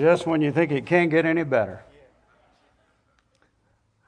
Just 0.00 0.26
when 0.26 0.40
you 0.40 0.50
think 0.50 0.72
it 0.72 0.86
can't 0.86 1.10
get 1.10 1.26
any 1.26 1.42
better. 1.42 1.84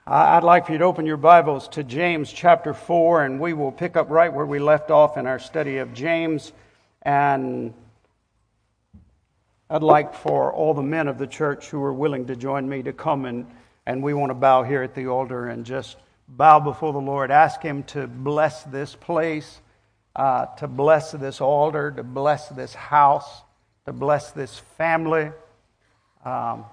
I'd 0.06 0.42
like 0.42 0.64
for 0.64 0.72
you 0.72 0.78
to 0.78 0.84
open 0.84 1.04
your 1.04 1.18
Bibles 1.18 1.68
to 1.68 1.84
James 1.84 2.32
chapter 2.32 2.72
4, 2.72 3.24
and 3.24 3.38
we 3.38 3.52
will 3.52 3.72
pick 3.72 3.94
up 3.94 4.08
right 4.08 4.32
where 4.32 4.46
we 4.46 4.58
left 4.58 4.90
off 4.90 5.18
in 5.18 5.26
our 5.26 5.38
study 5.38 5.76
of 5.76 5.92
James. 5.92 6.52
And 7.02 7.74
I'd 9.68 9.82
like 9.82 10.14
for 10.14 10.50
all 10.50 10.72
the 10.72 10.80
men 10.82 11.08
of 11.08 11.18
the 11.18 11.26
church 11.26 11.68
who 11.68 11.82
are 11.82 11.92
willing 11.92 12.26
to 12.28 12.36
join 12.36 12.66
me 12.66 12.82
to 12.84 12.94
come 12.94 13.26
and, 13.26 13.46
and 13.84 14.02
we 14.02 14.14
want 14.14 14.30
to 14.30 14.34
bow 14.34 14.62
here 14.62 14.82
at 14.82 14.94
the 14.94 15.08
altar 15.08 15.48
and 15.48 15.66
just 15.66 15.98
bow 16.26 16.58
before 16.58 16.94
the 16.94 17.00
Lord. 17.00 17.30
Ask 17.30 17.60
Him 17.60 17.82
to 17.88 18.06
bless 18.06 18.62
this 18.62 18.94
place, 18.94 19.60
uh, 20.16 20.46
to 20.56 20.68
bless 20.68 21.12
this 21.12 21.42
altar, 21.42 21.90
to 21.90 22.02
bless 22.02 22.48
this 22.48 22.74
house, 22.74 23.42
to 23.84 23.92
bless 23.92 24.30
this 24.30 24.58
family. 24.78 25.32
Um, 26.24 26.64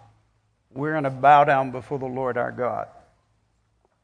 we're 0.71 0.91
going 0.91 1.03
to 1.03 1.09
bow 1.09 1.43
down 1.43 1.71
before 1.71 1.99
the 1.99 2.05
Lord 2.05 2.37
our 2.37 2.51
God. 2.51 2.87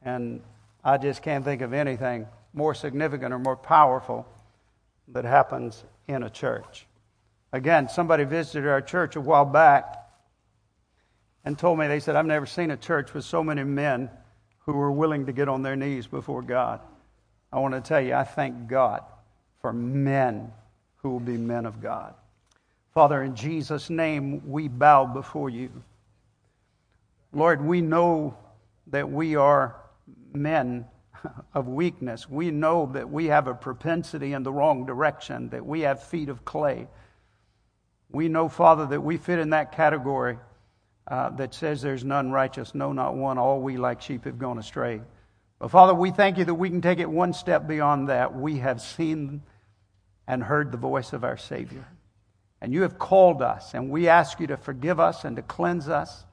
And 0.02 0.40
I 0.82 0.98
just 0.98 1.22
can't 1.22 1.44
think 1.44 1.62
of 1.62 1.72
anything 1.72 2.26
more 2.52 2.74
significant 2.74 3.32
or 3.32 3.38
more 3.38 3.56
powerful 3.56 4.26
that 5.08 5.24
happens 5.24 5.84
in 6.08 6.22
a 6.22 6.30
church. 6.30 6.86
Again, 7.52 7.88
somebody 7.88 8.24
visited 8.24 8.68
our 8.68 8.80
church 8.80 9.14
a 9.16 9.20
while 9.20 9.44
back 9.44 10.02
and 11.44 11.56
told 11.56 11.78
me, 11.78 11.86
they 11.86 12.00
said, 12.00 12.16
I've 12.16 12.26
never 12.26 12.46
seen 12.46 12.72
a 12.72 12.76
church 12.76 13.14
with 13.14 13.24
so 13.24 13.44
many 13.44 13.62
men 13.62 14.10
who 14.60 14.72
were 14.72 14.90
willing 14.90 15.26
to 15.26 15.32
get 15.32 15.48
on 15.48 15.62
their 15.62 15.76
knees 15.76 16.06
before 16.08 16.42
God. 16.42 16.80
I 17.52 17.60
want 17.60 17.74
to 17.74 17.80
tell 17.80 18.00
you, 18.00 18.14
I 18.14 18.24
thank 18.24 18.66
God 18.66 19.02
for 19.60 19.72
men 19.72 20.52
who 20.96 21.10
will 21.10 21.20
be 21.20 21.36
men 21.36 21.66
of 21.66 21.80
God. 21.80 22.14
Father, 22.96 23.22
in 23.22 23.34
Jesus' 23.34 23.90
name, 23.90 24.40
we 24.50 24.68
bow 24.68 25.04
before 25.04 25.50
you. 25.50 25.70
Lord, 27.30 27.62
we 27.62 27.82
know 27.82 28.38
that 28.86 29.10
we 29.10 29.36
are 29.36 29.76
men 30.32 30.86
of 31.54 31.68
weakness. 31.68 32.26
We 32.26 32.50
know 32.50 32.88
that 32.94 33.10
we 33.10 33.26
have 33.26 33.48
a 33.48 33.54
propensity 33.54 34.32
in 34.32 34.44
the 34.44 34.50
wrong 34.50 34.86
direction, 34.86 35.50
that 35.50 35.66
we 35.66 35.82
have 35.82 36.04
feet 36.04 36.30
of 36.30 36.46
clay. 36.46 36.88
We 38.08 38.28
know, 38.28 38.48
Father, 38.48 38.86
that 38.86 39.02
we 39.02 39.18
fit 39.18 39.40
in 39.40 39.50
that 39.50 39.72
category 39.72 40.38
uh, 41.06 41.28
that 41.36 41.52
says 41.52 41.82
there's 41.82 42.02
none 42.02 42.32
righteous, 42.32 42.74
no, 42.74 42.94
not 42.94 43.14
one. 43.14 43.36
All 43.36 43.60
we 43.60 43.76
like 43.76 44.00
sheep 44.00 44.24
have 44.24 44.38
gone 44.38 44.56
astray. 44.56 45.02
But 45.58 45.70
Father, 45.70 45.92
we 45.92 46.12
thank 46.12 46.38
you 46.38 46.46
that 46.46 46.54
we 46.54 46.70
can 46.70 46.80
take 46.80 47.00
it 47.00 47.10
one 47.10 47.34
step 47.34 47.68
beyond 47.68 48.08
that. 48.08 48.34
We 48.34 48.56
have 48.60 48.80
seen 48.80 49.42
and 50.26 50.42
heard 50.42 50.72
the 50.72 50.78
voice 50.78 51.12
of 51.12 51.24
our 51.24 51.36
Savior. 51.36 51.86
And 52.66 52.74
you 52.74 52.82
have 52.82 52.98
called 52.98 53.42
us, 53.42 53.74
and 53.74 53.90
we 53.90 54.08
ask 54.08 54.40
you 54.40 54.48
to 54.48 54.56
forgive 54.56 54.98
us 54.98 55.24
and 55.24 55.36
to 55.36 55.42
cleanse 55.42 55.88
us. 55.88 56.24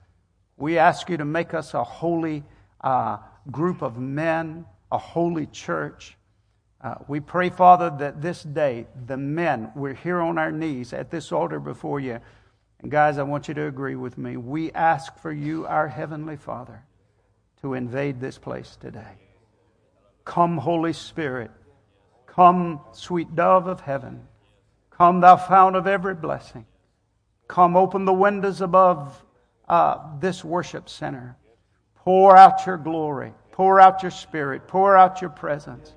We 0.57 0.79
ask 0.79 1.07
you 1.07 1.17
to 1.17 1.25
make 1.25 1.53
us 1.53 1.75
a 1.75 1.83
holy 1.83 2.43
uh, 2.81 3.17
group 3.51 3.83
of 3.83 3.99
men, 3.99 4.65
a 4.91 4.97
holy 4.97 5.45
church. 5.45 6.17
Uh, 6.81 6.95
we 7.07 7.19
pray, 7.19 7.51
Father, 7.51 7.91
that 7.99 8.19
this 8.19 8.41
day, 8.41 8.87
the 9.05 9.15
men, 9.15 9.73
we're 9.75 9.93
here 9.93 10.21
on 10.21 10.39
our 10.39 10.51
knees 10.51 10.91
at 10.91 11.11
this 11.11 11.31
altar 11.31 11.59
before 11.59 11.99
you. 11.99 12.19
And 12.79 12.89
guys, 12.89 13.19
I 13.19 13.23
want 13.23 13.47
you 13.47 13.53
to 13.53 13.67
agree 13.67 13.95
with 13.95 14.17
me. 14.17 14.35
We 14.35 14.71
ask 14.71 15.15
for 15.19 15.31
you, 15.31 15.67
our 15.67 15.87
Heavenly 15.87 16.37
Father, 16.37 16.83
to 17.61 17.75
invade 17.75 18.19
this 18.19 18.39
place 18.39 18.75
today. 18.81 19.19
Come, 20.25 20.57
Holy 20.57 20.93
Spirit. 20.93 21.51
Come, 22.25 22.81
sweet 22.93 23.35
dove 23.35 23.67
of 23.67 23.81
heaven. 23.81 24.27
Come, 25.03 25.19
thou 25.19 25.35
fount 25.35 25.75
of 25.75 25.85
every 25.85 26.15
blessing. 26.15 26.65
Come, 27.49 27.75
open 27.75 28.05
the 28.05 28.13
windows 28.13 28.61
above 28.61 29.21
uh, 29.67 29.97
this 30.21 30.45
worship 30.45 30.87
center. 30.87 31.35
Pour 32.05 32.37
out 32.37 32.65
your 32.65 32.77
glory. 32.77 33.33
Pour 33.51 33.81
out 33.81 34.01
your 34.01 34.11
spirit. 34.11 34.65
Pour 34.65 34.95
out 34.95 35.19
your 35.19 35.29
presence. 35.29 35.93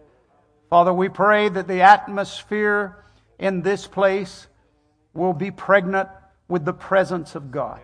Father, 0.70 0.92
we 0.92 1.08
pray 1.08 1.48
that 1.48 1.68
the 1.68 1.82
atmosphere 1.82 3.04
in 3.38 3.62
this 3.62 3.86
place 3.86 4.48
will 5.14 5.34
be 5.34 5.52
pregnant 5.52 6.08
with 6.48 6.64
the 6.64 6.72
presence 6.72 7.36
of 7.36 7.52
God. 7.52 7.78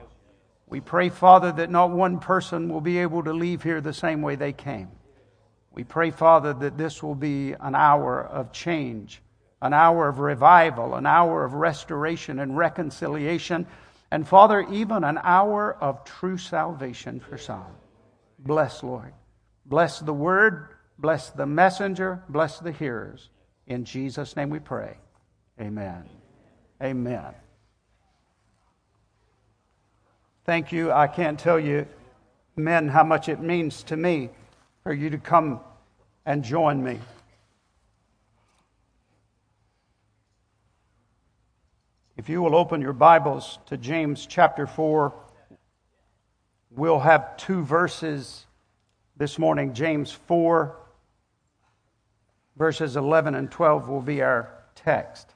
We 0.66 0.80
pray, 0.80 1.08
Father, 1.08 1.52
that 1.52 1.70
not 1.70 1.92
one 1.92 2.18
person 2.18 2.68
will 2.68 2.80
be 2.80 2.98
able 2.98 3.22
to 3.22 3.32
leave 3.32 3.62
here 3.62 3.80
the 3.80 3.94
same 3.94 4.22
way 4.22 4.34
they 4.34 4.52
came. 4.52 4.88
We 5.70 5.84
pray, 5.84 6.10
Father, 6.10 6.52
that 6.52 6.76
this 6.76 7.00
will 7.00 7.14
be 7.14 7.52
an 7.52 7.76
hour 7.76 8.20
of 8.20 8.50
change 8.50 9.22
an 9.62 9.72
hour 9.72 10.08
of 10.08 10.18
revival, 10.18 10.96
an 10.96 11.06
hour 11.06 11.44
of 11.44 11.54
restoration 11.54 12.40
and 12.40 12.56
reconciliation, 12.56 13.66
and 14.10 14.28
Father, 14.28 14.66
even 14.70 15.04
an 15.04 15.18
hour 15.22 15.74
of 15.80 16.04
true 16.04 16.36
salvation 16.36 17.20
for 17.20 17.38
some. 17.38 17.64
Bless, 18.40 18.82
Lord. 18.82 19.14
Bless 19.64 20.00
the 20.00 20.12
word, 20.12 20.68
bless 20.98 21.30
the 21.30 21.46
messenger, 21.46 22.22
bless 22.28 22.58
the 22.58 22.72
hearers. 22.72 23.30
In 23.68 23.84
Jesus' 23.84 24.36
name 24.36 24.50
we 24.50 24.58
pray. 24.58 24.96
Amen. 25.60 26.08
Amen. 26.82 27.32
Thank 30.44 30.72
you. 30.72 30.90
I 30.90 31.06
can't 31.06 31.38
tell 31.38 31.60
you, 31.60 31.86
men, 32.56 32.88
how 32.88 33.04
much 33.04 33.28
it 33.28 33.40
means 33.40 33.84
to 33.84 33.96
me 33.96 34.30
for 34.82 34.92
you 34.92 35.08
to 35.10 35.18
come 35.18 35.60
and 36.26 36.42
join 36.42 36.82
me. 36.82 36.98
If 42.22 42.28
you 42.28 42.40
will 42.40 42.54
open 42.54 42.80
your 42.80 42.92
Bibles 42.92 43.58
to 43.66 43.76
James 43.76 44.26
chapter 44.26 44.64
4, 44.68 45.12
we'll 46.70 47.00
have 47.00 47.36
two 47.36 47.64
verses 47.64 48.46
this 49.16 49.40
morning. 49.40 49.74
James 49.74 50.12
4, 50.12 50.72
verses 52.54 52.94
11 52.94 53.34
and 53.34 53.50
12 53.50 53.88
will 53.88 54.00
be 54.00 54.22
our 54.22 54.52
text. 54.76 55.34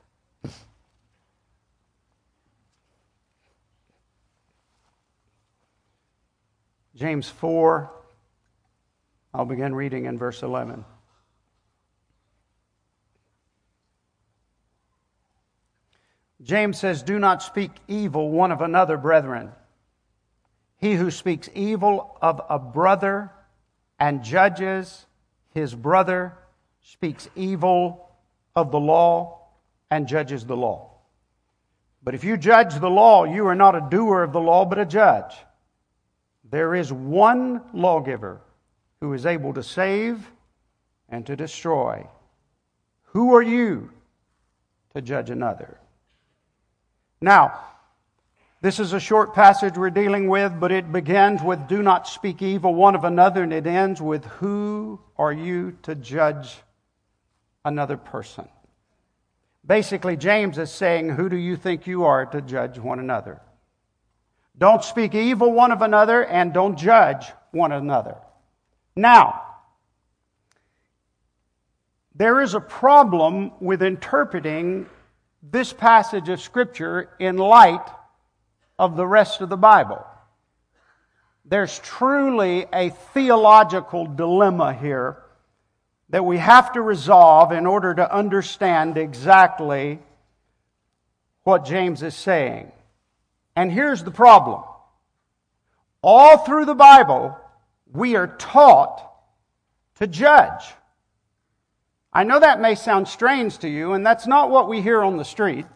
James 6.94 7.28
4, 7.28 7.90
I'll 9.34 9.44
begin 9.44 9.74
reading 9.74 10.04
in 10.04 10.18
verse 10.18 10.44
11. 10.44 10.84
James 16.42 16.78
says, 16.78 17.02
Do 17.02 17.18
not 17.18 17.42
speak 17.42 17.70
evil 17.88 18.30
one 18.30 18.52
of 18.52 18.60
another, 18.60 18.96
brethren. 18.96 19.52
He 20.78 20.94
who 20.94 21.10
speaks 21.10 21.48
evil 21.54 22.16
of 22.20 22.40
a 22.48 22.58
brother 22.58 23.30
and 23.98 24.22
judges 24.22 25.06
his 25.56 25.74
brother 25.74 26.34
speaks 26.82 27.30
evil 27.34 28.10
of 28.54 28.70
the 28.70 28.78
law 28.78 29.40
and 29.90 30.06
judges 30.06 30.44
the 30.44 30.56
law. 30.56 30.90
But 32.02 32.14
if 32.14 32.24
you 32.24 32.36
judge 32.36 32.78
the 32.78 32.90
law, 32.90 33.24
you 33.24 33.46
are 33.46 33.54
not 33.54 33.74
a 33.74 33.88
doer 33.90 34.22
of 34.22 34.34
the 34.34 34.40
law, 34.40 34.66
but 34.66 34.78
a 34.78 34.84
judge. 34.84 35.34
There 36.50 36.74
is 36.74 36.92
one 36.92 37.62
lawgiver 37.72 38.42
who 39.00 39.14
is 39.14 39.24
able 39.24 39.54
to 39.54 39.62
save 39.62 40.30
and 41.08 41.24
to 41.24 41.36
destroy. 41.36 42.06
Who 43.04 43.34
are 43.34 43.42
you 43.42 43.90
to 44.94 45.00
judge 45.00 45.30
another? 45.30 45.80
Now, 47.20 47.60
this 48.60 48.80
is 48.80 48.92
a 48.92 49.00
short 49.00 49.34
passage 49.34 49.76
we're 49.76 49.90
dealing 49.90 50.28
with, 50.28 50.58
but 50.58 50.72
it 50.72 50.90
begins 50.90 51.42
with 51.42 51.68
do 51.68 51.82
not 51.82 52.08
speak 52.08 52.42
evil 52.42 52.74
one 52.74 52.94
of 52.94 53.04
another, 53.04 53.42
and 53.42 53.52
it 53.52 53.66
ends 53.66 54.00
with 54.00 54.24
who 54.24 55.00
are 55.16 55.32
you 55.32 55.78
to 55.82 55.94
judge 55.94 56.56
another 57.64 57.96
person? 57.96 58.48
Basically, 59.66 60.16
James 60.16 60.58
is 60.58 60.70
saying, 60.70 61.10
Who 61.10 61.28
do 61.28 61.36
you 61.36 61.56
think 61.56 61.86
you 61.86 62.04
are 62.04 62.26
to 62.26 62.40
judge 62.40 62.78
one 62.78 62.98
another? 62.98 63.40
Don't 64.58 64.82
speak 64.82 65.14
evil 65.14 65.52
one 65.52 65.72
of 65.72 65.82
another, 65.82 66.24
and 66.24 66.52
don't 66.52 66.78
judge 66.78 67.26
one 67.50 67.72
another. 67.72 68.16
Now, 68.94 69.42
there 72.14 72.40
is 72.40 72.54
a 72.54 72.60
problem 72.60 73.52
with 73.60 73.82
interpreting 73.82 74.86
this 75.50 75.72
passage 75.72 76.28
of 76.28 76.40
Scripture 76.40 77.08
in 77.18 77.36
light 77.36 77.86
of 78.78 78.96
the 78.96 79.06
rest 79.06 79.40
of 79.40 79.48
the 79.48 79.56
Bible. 79.56 80.04
There's 81.44 81.78
truly 81.78 82.66
a 82.72 82.90
theological 82.90 84.06
dilemma 84.06 84.74
here 84.74 85.22
that 86.08 86.24
we 86.24 86.38
have 86.38 86.72
to 86.72 86.82
resolve 86.82 87.52
in 87.52 87.66
order 87.66 87.94
to 87.94 88.14
understand 88.14 88.96
exactly 88.96 90.00
what 91.44 91.64
James 91.64 92.02
is 92.02 92.14
saying. 92.14 92.72
And 93.54 93.70
here's 93.70 94.02
the 94.02 94.10
problem. 94.10 94.62
All 96.02 96.38
through 96.38 96.64
the 96.64 96.74
Bible, 96.74 97.36
we 97.92 98.16
are 98.16 98.26
taught 98.26 99.02
to 99.96 100.06
judge. 100.06 100.64
I 102.16 102.24
know 102.24 102.40
that 102.40 102.62
may 102.62 102.76
sound 102.76 103.08
strange 103.08 103.58
to 103.58 103.68
you, 103.68 103.92
and 103.92 104.06
that's 104.06 104.26
not 104.26 104.48
what 104.48 104.70
we 104.70 104.80
hear 104.80 105.02
on 105.02 105.18
the 105.18 105.22
street, 105.22 105.66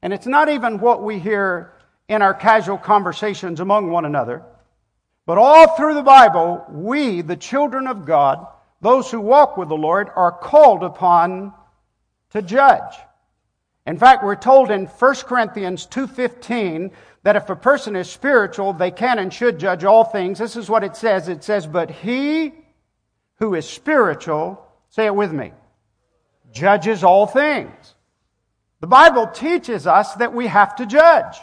and 0.00 0.14
it's 0.14 0.26
not 0.26 0.48
even 0.48 0.78
what 0.78 1.02
we 1.02 1.18
hear 1.18 1.74
in 2.08 2.22
our 2.22 2.32
casual 2.32 2.78
conversations 2.78 3.60
among 3.60 3.90
one 3.90 4.06
another. 4.06 4.42
But 5.26 5.36
all 5.36 5.76
through 5.76 5.92
the 5.92 6.02
Bible, 6.02 6.64
we, 6.70 7.20
the 7.20 7.36
children 7.36 7.86
of 7.86 8.06
God, 8.06 8.46
those 8.80 9.10
who 9.10 9.20
walk 9.20 9.58
with 9.58 9.68
the 9.68 9.76
Lord, 9.76 10.08
are 10.16 10.32
called 10.32 10.82
upon 10.82 11.52
to 12.30 12.40
judge. 12.40 12.94
In 13.86 13.98
fact, 13.98 14.24
we're 14.24 14.36
told 14.36 14.70
in 14.70 14.86
1 14.86 15.26
Corinthians 15.26 15.84
2:15 15.84 16.92
that 17.24 17.36
if 17.36 17.50
a 17.50 17.54
person 17.54 17.94
is 17.94 18.10
spiritual, 18.10 18.72
they 18.72 18.90
can 18.90 19.18
and 19.18 19.34
should 19.34 19.58
judge 19.58 19.84
all 19.84 20.04
things. 20.04 20.38
This 20.38 20.56
is 20.56 20.70
what 20.70 20.82
it 20.82 20.96
says. 20.96 21.28
It 21.28 21.44
says, 21.44 21.66
"But 21.66 21.90
he 21.90 22.54
who 23.34 23.54
is 23.54 23.68
spiritual, 23.68 24.66
say 24.88 25.04
it 25.04 25.14
with 25.14 25.34
me, 25.34 25.52
judges 26.52 27.04
all 27.04 27.26
things." 27.26 27.94
The 28.80 28.86
Bible 28.86 29.26
teaches 29.26 29.86
us 29.86 30.14
that 30.14 30.32
we 30.32 30.46
have 30.46 30.76
to 30.76 30.86
judge. 30.86 31.40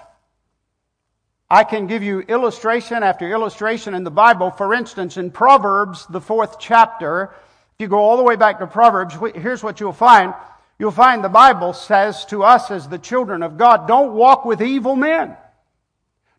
I 1.49 1.63
can 1.63 1.87
give 1.87 2.03
you 2.03 2.21
illustration 2.21 3.03
after 3.03 3.29
illustration 3.29 3.93
in 3.93 4.03
the 4.03 4.11
Bible. 4.11 4.51
For 4.51 4.73
instance, 4.73 5.15
in 5.15 5.31
Proverbs, 5.31 6.05
the 6.07 6.19
fourth 6.19 6.59
chapter, 6.59 7.31
if 7.73 7.79
you 7.79 7.87
go 7.87 7.99
all 7.99 8.17
the 8.17 8.23
way 8.23 8.35
back 8.35 8.59
to 8.59 8.67
Proverbs, 8.67 9.15
here's 9.33 9.63
what 9.63 9.79
you'll 9.79 9.93
find. 9.93 10.33
You'll 10.79 10.91
find 10.91 11.23
the 11.23 11.29
Bible 11.29 11.73
says 11.73 12.25
to 12.25 12.43
us 12.43 12.69
as 12.69 12.89
the 12.89 12.99
children 12.99 13.43
of 13.43 13.57
God, 13.57 13.87
don't 13.87 14.13
walk 14.13 14.45
with 14.45 14.61
evil 14.61 14.95
men. 14.95 15.37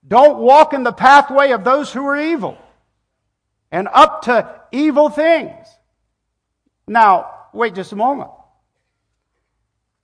Don't 0.07 0.39
walk 0.39 0.75
in 0.75 0.83
the 0.83 0.93
pathway 0.93 1.53
of 1.53 1.65
those 1.65 1.93
who 1.93 2.07
are 2.07 2.17
evil 2.17 2.57
and 3.71 3.89
up 3.93 4.23
to 4.23 4.61
evil 4.73 5.09
things. 5.09 5.67
Now, 6.87 7.31
wait 7.53 7.75
just 7.75 7.93
a 7.93 7.97
moment. 7.97 8.31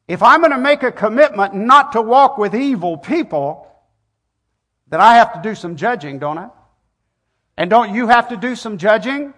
If 0.07 0.23
I'm 0.23 0.41
going 0.41 0.53
to 0.53 0.59
make 0.59 0.83
a 0.83 0.93
commitment 0.93 1.55
not 1.55 1.93
to 1.93 2.03
walk 2.03 2.37
with 2.37 2.55
evil 2.55 2.99
people, 2.99 3.67
then 4.89 5.01
I 5.01 5.15
have 5.17 5.33
to 5.35 5.43
do 5.43 5.55
some 5.55 5.77
judging, 5.77 6.19
don't 6.19 6.39
I? 6.39 6.49
And 7.57 7.71
don't 7.71 7.95
you 7.95 8.09
have 8.09 8.29
to 8.29 8.37
do 8.37 8.55
some 8.55 8.79
judging? 8.79 9.33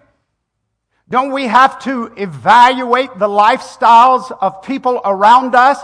Don't 1.09 1.31
we 1.31 1.45
have 1.45 1.79
to 1.83 2.11
evaluate 2.17 3.17
the 3.17 3.27
lifestyles 3.27 4.35
of 4.41 4.61
people 4.61 4.99
around 5.05 5.55
us 5.55 5.79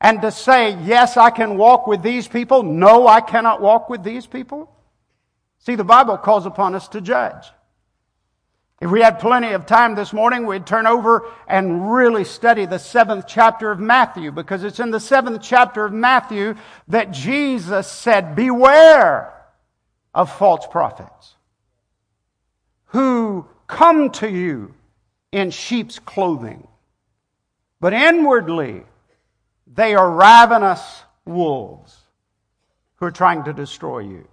and 0.00 0.22
to 0.22 0.30
say, 0.30 0.78
yes, 0.84 1.16
I 1.16 1.30
can 1.30 1.58
walk 1.58 1.86
with 1.86 2.02
these 2.02 2.28
people, 2.28 2.62
no, 2.62 3.06
I 3.06 3.20
cannot 3.20 3.60
walk 3.60 3.90
with 3.90 4.02
these 4.02 4.26
people? 4.26 4.72
See, 5.58 5.74
the 5.74 5.84
Bible 5.84 6.16
calls 6.16 6.46
upon 6.46 6.74
us 6.74 6.88
to 6.88 7.00
judge. 7.00 7.50
If 8.80 8.90
we 8.90 9.00
had 9.00 9.18
plenty 9.18 9.52
of 9.52 9.66
time 9.66 9.96
this 9.96 10.12
morning, 10.12 10.46
we'd 10.46 10.66
turn 10.66 10.86
over 10.86 11.28
and 11.48 11.92
really 11.92 12.22
study 12.22 12.64
the 12.64 12.78
seventh 12.78 13.26
chapter 13.26 13.72
of 13.72 13.80
Matthew 13.80 14.30
because 14.30 14.62
it's 14.62 14.78
in 14.78 14.92
the 14.92 15.00
seventh 15.00 15.42
chapter 15.42 15.84
of 15.84 15.92
Matthew 15.92 16.54
that 16.86 17.10
Jesus 17.10 17.90
said, 17.90 18.36
Beware 18.36 19.34
of 20.14 20.30
false 20.30 20.66
prophets 20.66 21.34
who 22.86 23.46
come 23.66 24.10
to 24.10 24.30
you 24.30 24.74
in 25.32 25.50
sheep's 25.50 25.98
clothing, 25.98 26.66
but 27.80 27.92
inwardly 27.92 28.84
they 29.66 29.94
are 29.94 30.10
ravenous 30.10 31.02
wolves 31.24 31.96
who 32.96 33.06
are 33.06 33.10
trying 33.10 33.44
to 33.44 33.52
destroy 33.52 33.98
you. 33.98 34.26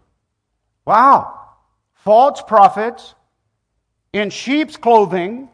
Wow. 0.86 1.40
False 1.96 2.42
prophets 2.44 3.16
in 4.16 4.30
sheep's 4.30 4.78
clothing 4.78 5.50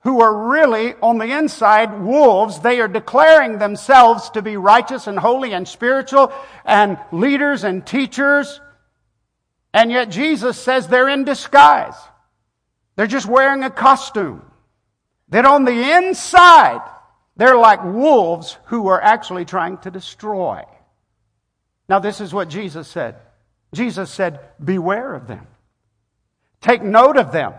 who 0.00 0.20
are 0.20 0.48
really 0.50 0.94
on 1.02 1.16
the 1.16 1.38
inside 1.38 2.02
wolves. 2.02 2.60
They 2.60 2.80
are 2.80 2.88
declaring 2.88 3.58
themselves 3.58 4.28
to 4.30 4.42
be 4.42 4.58
righteous 4.58 5.06
and 5.06 5.18
holy 5.18 5.54
and 5.54 5.66
spiritual 5.66 6.32
and 6.66 6.98
leaders 7.12 7.64
and 7.64 7.86
teachers. 7.86 8.60
And 9.72 9.90
yet 9.90 10.10
Jesus 10.10 10.58
says 10.58 10.86
they're 10.86 11.08
in 11.08 11.24
disguise. 11.24 11.94
They're 12.96 13.06
just 13.06 13.26
wearing 13.26 13.64
a 13.64 13.70
costume. 13.70 14.42
That 15.30 15.46
on 15.46 15.64
the 15.64 15.96
inside, 15.96 16.82
they're 17.36 17.56
like 17.56 17.82
wolves 17.82 18.58
who 18.66 18.88
are 18.88 19.00
actually 19.00 19.46
trying 19.46 19.78
to 19.78 19.90
destroy. 19.90 20.62
Now, 21.88 22.00
this 22.00 22.20
is 22.20 22.34
what 22.34 22.50
Jesus 22.50 22.86
said. 22.86 23.16
Jesus 23.72 24.10
said, 24.10 24.40
Beware 24.62 25.14
of 25.14 25.26
them. 25.26 25.46
Take 26.60 26.82
note 26.82 27.16
of 27.16 27.32
them. 27.32 27.54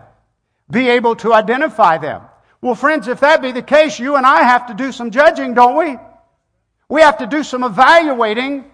Be 0.70 0.88
able 0.90 1.16
to 1.16 1.34
identify 1.34 1.98
them. 1.98 2.22
Well, 2.60 2.74
friends, 2.74 3.08
if 3.08 3.20
that 3.20 3.42
be 3.42 3.52
the 3.52 3.62
case, 3.62 3.98
you 3.98 4.16
and 4.16 4.24
I 4.24 4.42
have 4.42 4.68
to 4.68 4.74
do 4.74 4.92
some 4.92 5.10
judging, 5.10 5.54
don't 5.54 5.76
we? 5.76 5.98
We 6.88 7.00
have 7.00 7.18
to 7.18 7.26
do 7.26 7.42
some 7.42 7.64
evaluating. 7.64 8.64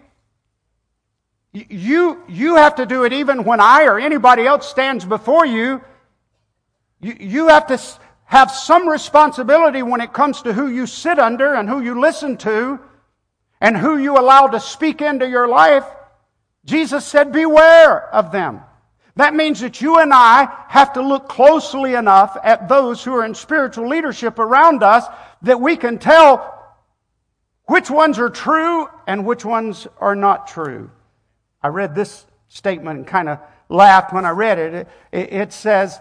You, 1.52 2.22
you 2.28 2.56
have 2.56 2.76
to 2.76 2.86
do 2.86 3.04
it 3.04 3.12
even 3.12 3.44
when 3.44 3.60
I 3.60 3.84
or 3.84 3.98
anybody 3.98 4.46
else 4.46 4.69
stands 4.69 5.04
before 5.04 5.46
you. 5.46 5.82
You, 7.00 7.16
you 7.19 7.48
have 7.48 7.66
to 7.69 7.80
have 8.25 8.50
some 8.50 8.86
responsibility 8.86 9.82
when 9.82 10.02
it 10.02 10.12
comes 10.12 10.42
to 10.42 10.52
who 10.52 10.69
you 10.69 10.86
sit 10.86 11.19
under 11.19 11.54
and 11.54 11.69
who 11.69 11.80
you 11.80 11.98
listen 11.98 12.36
to 12.38 12.78
and 13.60 13.76
who 13.76 13.96
you 13.96 14.19
allow 14.19 14.48
to 14.48 14.60
speak 14.60 15.00
into 15.00 15.26
your 15.26 15.48
life. 15.48 15.84
Jesus 16.66 17.06
said, 17.06 17.32
Beware 17.32 18.14
of 18.14 18.30
them. 18.30 18.60
That 19.18 19.34
means 19.34 19.58
that 19.60 19.80
you 19.80 19.98
and 19.98 20.14
I 20.14 20.48
have 20.68 20.92
to 20.92 21.02
look 21.02 21.28
closely 21.28 21.94
enough 21.94 22.36
at 22.44 22.68
those 22.68 23.02
who 23.02 23.12
are 23.14 23.24
in 23.24 23.34
spiritual 23.34 23.88
leadership 23.88 24.38
around 24.38 24.84
us 24.84 25.04
that 25.42 25.60
we 25.60 25.76
can 25.76 25.98
tell 25.98 26.76
which 27.64 27.90
ones 27.90 28.20
are 28.20 28.30
true 28.30 28.86
and 29.08 29.26
which 29.26 29.44
ones 29.44 29.88
are 29.98 30.14
not 30.14 30.46
true. 30.46 30.92
I 31.60 31.66
read 31.66 31.96
this 31.96 32.26
statement 32.46 32.98
and 32.98 33.06
kind 33.08 33.28
of 33.28 33.40
laughed 33.68 34.12
when 34.12 34.25
I 34.25 34.30
read 34.30 34.58
it. 34.58 34.88
It, 35.10 35.52
says, 35.52 36.00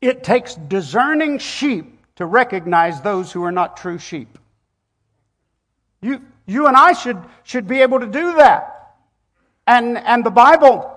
It 0.00 0.24
takes 0.24 0.56
discerning 0.56 1.38
sheep 1.38 2.00
to 2.16 2.26
recognize 2.26 3.00
those 3.00 3.30
who 3.30 3.44
are 3.44 3.52
not 3.52 3.76
true 3.76 3.98
sheep. 3.98 4.40
You, 6.02 6.20
you 6.46 6.66
and 6.66 6.76
I 6.76 6.94
should, 6.94 7.22
should 7.44 7.68
be 7.68 7.82
able 7.82 8.00
to 8.00 8.06
do 8.08 8.34
that. 8.38 8.96
And, 9.68 9.96
and 9.98 10.26
the 10.26 10.30
Bible 10.30 10.93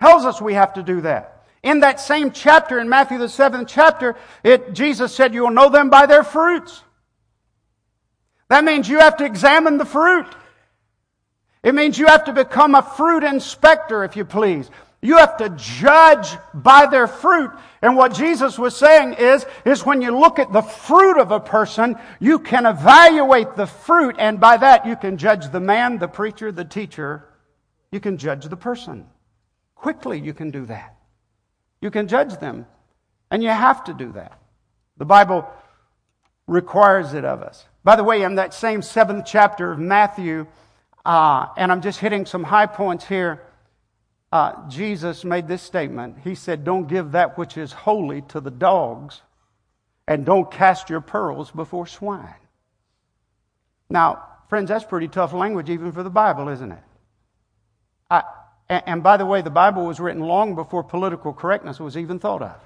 tells 0.00 0.24
us 0.24 0.40
we 0.40 0.54
have 0.54 0.74
to 0.74 0.82
do 0.82 1.00
that. 1.02 1.46
In 1.62 1.80
that 1.80 2.00
same 2.00 2.30
chapter, 2.30 2.78
in 2.78 2.88
Matthew 2.88 3.18
the 3.18 3.28
seventh 3.28 3.68
chapter, 3.68 4.16
it, 4.44 4.72
Jesus 4.72 5.14
said, 5.14 5.34
You 5.34 5.42
will 5.42 5.50
know 5.50 5.68
them 5.68 5.90
by 5.90 6.06
their 6.06 6.22
fruits. 6.22 6.82
That 8.48 8.64
means 8.64 8.88
you 8.88 9.00
have 9.00 9.16
to 9.18 9.24
examine 9.24 9.76
the 9.76 9.84
fruit. 9.84 10.26
It 11.62 11.74
means 11.74 11.98
you 11.98 12.06
have 12.06 12.24
to 12.24 12.32
become 12.32 12.74
a 12.74 12.82
fruit 12.82 13.24
inspector, 13.24 14.04
if 14.04 14.16
you 14.16 14.24
please. 14.24 14.70
You 15.00 15.18
have 15.18 15.36
to 15.36 15.50
judge 15.50 16.36
by 16.54 16.86
their 16.86 17.06
fruit. 17.06 17.50
And 17.82 17.96
what 17.96 18.14
Jesus 18.14 18.58
was 18.58 18.76
saying 18.76 19.14
is, 19.14 19.46
is 19.64 19.86
when 19.86 20.02
you 20.02 20.18
look 20.18 20.38
at 20.38 20.52
the 20.52 20.62
fruit 20.62 21.20
of 21.20 21.30
a 21.30 21.38
person, 21.38 21.96
you 22.18 22.38
can 22.38 22.66
evaluate 22.66 23.54
the 23.54 23.66
fruit, 23.66 24.16
and 24.18 24.40
by 24.40 24.56
that 24.56 24.86
you 24.86 24.96
can 24.96 25.18
judge 25.18 25.50
the 25.50 25.60
man, 25.60 25.98
the 25.98 26.08
preacher, 26.08 26.50
the 26.50 26.64
teacher. 26.64 27.28
You 27.92 28.00
can 28.00 28.18
judge 28.18 28.46
the 28.46 28.56
person. 28.56 29.06
Quickly, 29.78 30.20
you 30.20 30.34
can 30.34 30.50
do 30.50 30.66
that. 30.66 30.96
You 31.80 31.90
can 31.90 32.08
judge 32.08 32.38
them, 32.38 32.66
and 33.30 33.42
you 33.42 33.48
have 33.48 33.84
to 33.84 33.94
do 33.94 34.12
that. 34.12 34.38
The 34.96 35.04
Bible 35.04 35.48
requires 36.48 37.14
it 37.14 37.24
of 37.24 37.42
us. 37.42 37.64
By 37.84 37.94
the 37.94 38.02
way, 38.02 38.22
in 38.22 38.34
that 38.34 38.52
same 38.52 38.82
seventh 38.82 39.24
chapter 39.24 39.70
of 39.70 39.78
Matthew, 39.78 40.46
uh, 41.06 41.46
and 41.56 41.70
I'm 41.70 41.80
just 41.80 42.00
hitting 42.00 42.26
some 42.26 42.42
high 42.42 42.66
points 42.66 43.06
here, 43.06 43.42
uh, 44.32 44.68
Jesus 44.68 45.24
made 45.24 45.46
this 45.46 45.62
statement. 45.62 46.16
He 46.24 46.34
said, 46.34 46.64
Don't 46.64 46.88
give 46.88 47.12
that 47.12 47.38
which 47.38 47.56
is 47.56 47.72
holy 47.72 48.22
to 48.22 48.40
the 48.40 48.50
dogs, 48.50 49.22
and 50.08 50.26
don't 50.26 50.50
cast 50.50 50.90
your 50.90 51.00
pearls 51.00 51.52
before 51.52 51.86
swine. 51.86 52.34
Now, 53.88 54.24
friends, 54.48 54.68
that's 54.68 54.84
pretty 54.84 55.08
tough 55.08 55.32
language 55.32 55.70
even 55.70 55.92
for 55.92 56.02
the 56.02 56.10
Bible, 56.10 56.48
isn't 56.48 56.72
it? 56.72 56.82
I, 58.10 58.22
and 58.68 59.02
by 59.02 59.16
the 59.16 59.24
way, 59.24 59.40
the 59.40 59.50
Bible 59.50 59.86
was 59.86 59.98
written 59.98 60.22
long 60.22 60.54
before 60.54 60.82
political 60.82 61.32
correctness 61.32 61.80
was 61.80 61.96
even 61.96 62.18
thought 62.18 62.42
of. 62.42 62.56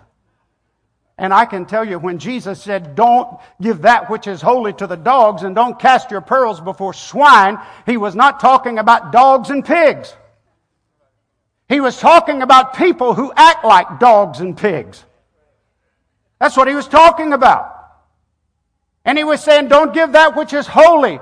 And 1.16 1.32
I 1.32 1.44
can 1.44 1.66
tell 1.66 1.84
you 1.84 1.98
when 1.98 2.18
Jesus 2.18 2.60
said, 2.60 2.96
don't 2.96 3.38
give 3.60 3.82
that 3.82 4.10
which 4.10 4.26
is 4.26 4.42
holy 4.42 4.72
to 4.74 4.86
the 4.86 4.96
dogs 4.96 5.42
and 5.42 5.54
don't 5.54 5.78
cast 5.78 6.10
your 6.10 6.20
pearls 6.20 6.60
before 6.60 6.94
swine, 6.94 7.58
he 7.86 7.96
was 7.96 8.16
not 8.16 8.40
talking 8.40 8.78
about 8.78 9.12
dogs 9.12 9.50
and 9.50 9.64
pigs. 9.64 10.16
He 11.68 11.80
was 11.80 11.98
talking 11.98 12.42
about 12.42 12.74
people 12.74 13.14
who 13.14 13.32
act 13.36 13.64
like 13.64 14.00
dogs 14.00 14.40
and 14.40 14.56
pigs. 14.56 15.04
That's 16.40 16.56
what 16.56 16.66
he 16.66 16.74
was 16.74 16.88
talking 16.88 17.32
about. 17.32 17.68
And 19.04 19.16
he 19.16 19.24
was 19.24 19.42
saying, 19.42 19.68
don't 19.68 19.94
give 19.94 20.12
that 20.12 20.36
which 20.36 20.52
is 20.52 20.66
holy 20.66 21.20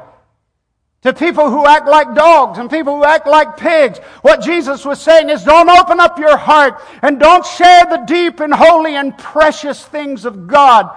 to 1.02 1.12
people 1.12 1.50
who 1.50 1.66
act 1.66 1.86
like 1.86 2.14
dogs 2.14 2.58
and 2.58 2.70
people 2.70 2.96
who 2.96 3.04
act 3.04 3.26
like 3.26 3.56
pigs. 3.56 3.98
What 4.22 4.42
Jesus 4.42 4.84
was 4.84 5.00
saying 5.00 5.30
is 5.30 5.44
don't 5.44 5.70
open 5.70 5.98
up 5.98 6.18
your 6.18 6.36
heart 6.36 6.82
and 7.02 7.18
don't 7.18 7.44
share 7.44 7.86
the 7.86 8.04
deep 8.06 8.40
and 8.40 8.52
holy 8.52 8.96
and 8.96 9.16
precious 9.16 9.84
things 9.84 10.24
of 10.24 10.46
God 10.46 10.94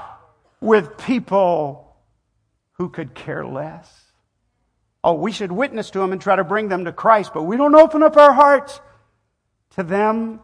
with 0.60 0.98
people 0.98 1.96
who 2.74 2.90
could 2.90 3.14
care 3.14 3.46
less. 3.46 3.90
Oh, 5.04 5.14
we 5.14 5.32
should 5.32 5.52
witness 5.52 5.90
to 5.92 6.00
them 6.00 6.12
and 6.12 6.22
try 6.22 6.36
to 6.36 6.44
bring 6.44 6.70
them 6.70 6.86
to 6.86 6.92
Christ, 6.92 7.32
but 7.34 7.44
we 7.44 7.58
don't 7.58 7.76
open 7.76 8.04
up 8.04 8.18
our 8.18 8.34
hearts 8.34 8.80
to 9.76 9.84
them 9.84 10.40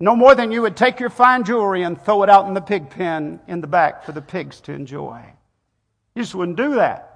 no 0.00 0.16
more 0.16 0.34
than 0.34 0.50
you 0.50 0.62
would 0.62 0.76
take 0.76 1.00
your 1.00 1.10
fine 1.10 1.44
jewelry 1.44 1.82
and 1.82 2.00
throw 2.00 2.22
it 2.24 2.30
out 2.30 2.46
in 2.46 2.54
the 2.54 2.60
pig 2.60 2.90
pen 2.90 3.40
in 3.46 3.60
the 3.60 3.66
back 3.66 4.04
for 4.04 4.12
the 4.12 4.20
pigs 4.20 4.60
to 4.62 4.72
enjoy. 4.72 5.24
You 6.14 6.22
just 6.22 6.34
wouldn't 6.34 6.56
do 6.56 6.74
that. 6.74 7.13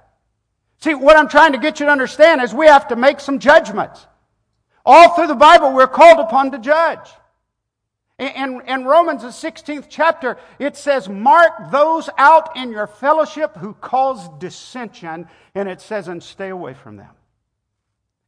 See, 0.79 0.93
what 0.93 1.17
I'm 1.17 1.27
trying 1.27 1.51
to 1.51 1.57
get 1.57 1.79
you 1.79 1.85
to 1.85 1.91
understand 1.91 2.41
is 2.41 2.53
we 2.53 2.67
have 2.67 2.87
to 2.87 2.95
make 2.95 3.19
some 3.19 3.39
judgments. 3.39 4.05
All 4.85 5.13
through 5.13 5.27
the 5.27 5.35
Bible, 5.35 5.73
we're 5.73 5.87
called 5.87 6.19
upon 6.19 6.51
to 6.51 6.59
judge. 6.59 7.09
In, 8.17 8.61
in, 8.67 8.83
Romans, 8.83 9.21
the 9.21 9.29
16th 9.29 9.85
chapter, 9.89 10.37
it 10.57 10.75
says, 10.75 11.07
Mark 11.07 11.71
those 11.71 12.09
out 12.17 12.57
in 12.57 12.71
your 12.71 12.87
fellowship 12.87 13.55
who 13.55 13.73
cause 13.73 14.27
dissension, 14.39 15.27
and 15.55 15.69
it 15.69 15.79
says, 15.79 16.09
and 16.09 16.21
stay 16.21 16.49
away 16.49 16.73
from 16.73 16.97
them. 16.97 17.11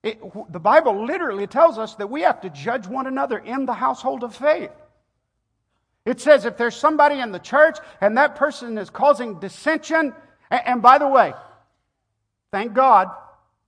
It, 0.04 0.22
the 0.52 0.60
Bible 0.60 1.06
literally 1.06 1.46
tells 1.46 1.78
us 1.78 1.96
that 1.96 2.10
we 2.10 2.22
have 2.22 2.42
to 2.42 2.50
judge 2.50 2.88
one 2.88 3.06
another 3.06 3.38
in 3.38 3.66
the 3.66 3.74
household 3.74 4.24
of 4.24 4.34
faith. 4.34 4.72
It 6.06 6.20
says 6.20 6.46
if 6.46 6.58
there's 6.58 6.76
somebody 6.76 7.20
in 7.20 7.32
the 7.32 7.40
church 7.40 7.78
and 8.00 8.18
that 8.18 8.36
person 8.36 8.78
is 8.78 8.90
causing 8.90 9.40
dissension, 9.40 10.14
and, 10.50 10.62
and 10.66 10.82
by 10.82 10.98
the 10.98 11.08
way, 11.08 11.34
Thank 12.52 12.74
God. 12.74 13.10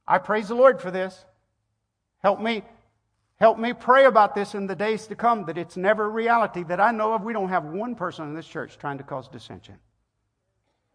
I 0.07 0.17
praise 0.17 0.49
the 0.49 0.55
Lord 0.55 0.81
for 0.81 0.91
this. 0.91 1.25
Help 2.21 2.39
me, 2.39 2.63
help 3.39 3.57
me 3.57 3.73
pray 3.73 4.05
about 4.05 4.35
this 4.35 4.53
in 4.53 4.67
the 4.67 4.75
days 4.75 5.07
to 5.07 5.15
come 5.15 5.45
that 5.45 5.57
it's 5.57 5.77
never 5.77 6.05
a 6.05 6.09
reality 6.09 6.63
that 6.63 6.79
I 6.79 6.91
know 6.91 7.13
of. 7.13 7.23
We 7.23 7.33
don't 7.33 7.49
have 7.49 7.65
one 7.65 7.95
person 7.95 8.27
in 8.27 8.33
this 8.33 8.47
church 8.47 8.77
trying 8.77 8.97
to 8.97 9.03
cause 9.03 9.27
dissension. 9.27 9.75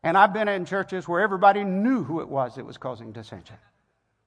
And 0.03 0.17
I've 0.17 0.33
been 0.33 0.49
in 0.49 0.65
churches 0.65 1.09
where 1.09 1.21
everybody 1.21 1.65
knew 1.65 2.05
who 2.05 2.21
it 2.21 2.29
was 2.29 2.55
that 2.55 2.65
was 2.65 2.77
causing 2.77 3.13
dissension. 3.13 3.57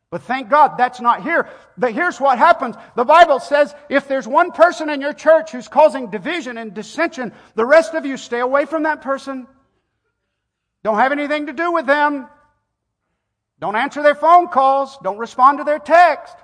But 0.10 0.24
thank 0.24 0.50
God 0.50 0.78
that's 0.78 1.00
not 1.00 1.24
here. 1.24 1.48
But 1.78 1.94
here's 1.94 2.20
what 2.20 2.38
happens. 2.38 2.76
The 2.96 3.06
Bible 3.06 3.40
says 3.40 3.74
if 3.90 4.10
there's 4.10 4.28
one 4.28 4.52
person 4.52 4.90
in 4.90 5.00
your 5.00 5.14
church 5.14 5.52
who's 5.52 5.70
causing 5.70 6.10
division 6.10 6.58
and 6.58 6.74
dissension, 6.74 7.32
the 7.56 7.66
rest 7.66 7.94
of 7.94 8.06
you 8.06 8.18
stay 8.18 8.40
away 8.40 8.66
from 8.66 8.84
that 8.84 9.02
person. 9.02 9.48
Don't 10.84 10.98
have 10.98 11.14
anything 11.14 11.46
to 11.46 11.54
do 11.54 11.72
with 11.72 11.86
them. 11.86 12.28
Don't 13.62 13.76
answer 13.76 14.02
their 14.02 14.16
phone 14.16 14.48
calls. 14.48 14.98
Don't 15.04 15.20
respond 15.20 15.60
to 15.60 15.64
their 15.64 15.80
text. 15.80 16.36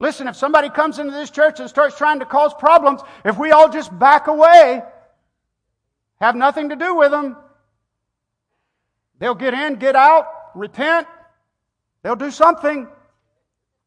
Listen, 0.00 0.28
if 0.28 0.36
somebody 0.36 0.68
comes 0.68 0.98
into 0.98 1.12
this 1.12 1.30
church 1.30 1.60
and 1.60 1.70
starts 1.70 1.96
trying 1.96 2.18
to 2.18 2.26
cause 2.26 2.52
problems, 2.52 3.00
if 3.24 3.38
we 3.38 3.52
all 3.52 3.70
just 3.70 3.96
back 3.96 4.26
away, 4.26 4.82
have 6.20 6.36
nothing 6.36 6.68
to 6.68 6.76
do 6.76 6.96
with 6.96 7.12
them, 7.12 7.36
they'll 9.18 9.34
get 9.36 9.54
in, 9.54 9.76
get 9.76 9.96
out, 9.96 10.26
repent, 10.54 11.06
they'll 12.02 12.16
do 12.16 12.30
something. 12.30 12.88